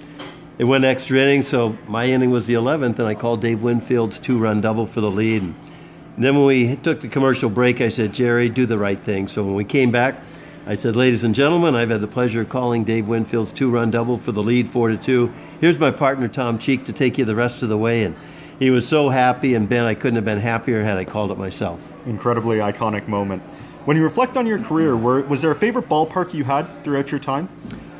[0.57, 4.19] it went extra innings, so my inning was the 11th, and I called Dave Winfield's
[4.19, 5.43] two run double for the lead.
[5.43, 5.55] And
[6.17, 9.29] then when we took the commercial break, I said, Jerry, do the right thing.
[9.29, 10.23] So when we came back,
[10.67, 13.91] I said, ladies and gentlemen, I've had the pleasure of calling Dave Winfield's two run
[13.91, 15.31] double for the lead, 4 to 2.
[15.61, 18.03] Here's my partner, Tom Cheek, to take you the rest of the way.
[18.03, 18.17] And
[18.59, 21.37] he was so happy, and Ben, I couldn't have been happier had I called it
[21.37, 21.95] myself.
[22.07, 23.43] Incredibly iconic moment.
[23.85, 27.11] When you reflect on your career, were, was there a favorite ballpark you had throughout
[27.11, 27.51] your time?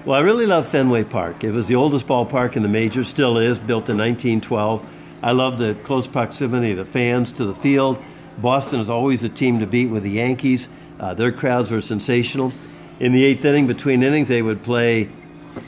[0.07, 1.45] Well, I really love Fenway Park.
[1.45, 4.83] It was the oldest ballpark in the majors, still is, built in 1912.
[5.23, 8.03] I love the close proximity of the fans to the field.
[8.39, 10.71] Boston is always a team to beat with the Yankees.
[10.99, 12.53] Uh, their crowds were sensational.
[13.01, 15.09] In the eighth inning, between innings, they would play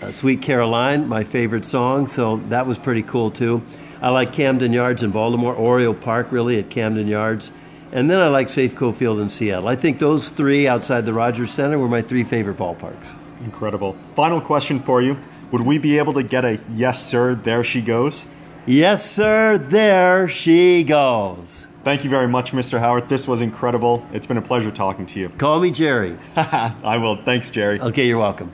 [0.03, 3.63] uh, Sweet Caroline, my favorite song, so that was pretty cool too.
[4.01, 7.51] I like Camden Yards in Baltimore, Oriole Park, really, at Camden Yards.
[7.93, 9.69] And then I like Safeco Field in Seattle.
[9.69, 13.17] I think those three outside the Rogers Center were my three favorite ballparks.
[13.45, 13.97] Incredible.
[14.15, 15.17] Final question for you.
[15.53, 18.27] Would we be able to get a yes, sir, there she goes?
[18.67, 21.69] Yes, sir, there she goes.
[21.87, 22.81] Thank you very much, Mr.
[22.81, 23.09] Howarth.
[23.09, 24.05] This was incredible.
[24.13, 25.29] It's been a pleasure talking to you.
[25.29, 26.19] Call me Jerry.
[26.37, 27.15] I will.
[27.15, 27.81] Thanks, Jerry.
[27.81, 28.51] Okay, you're welcome.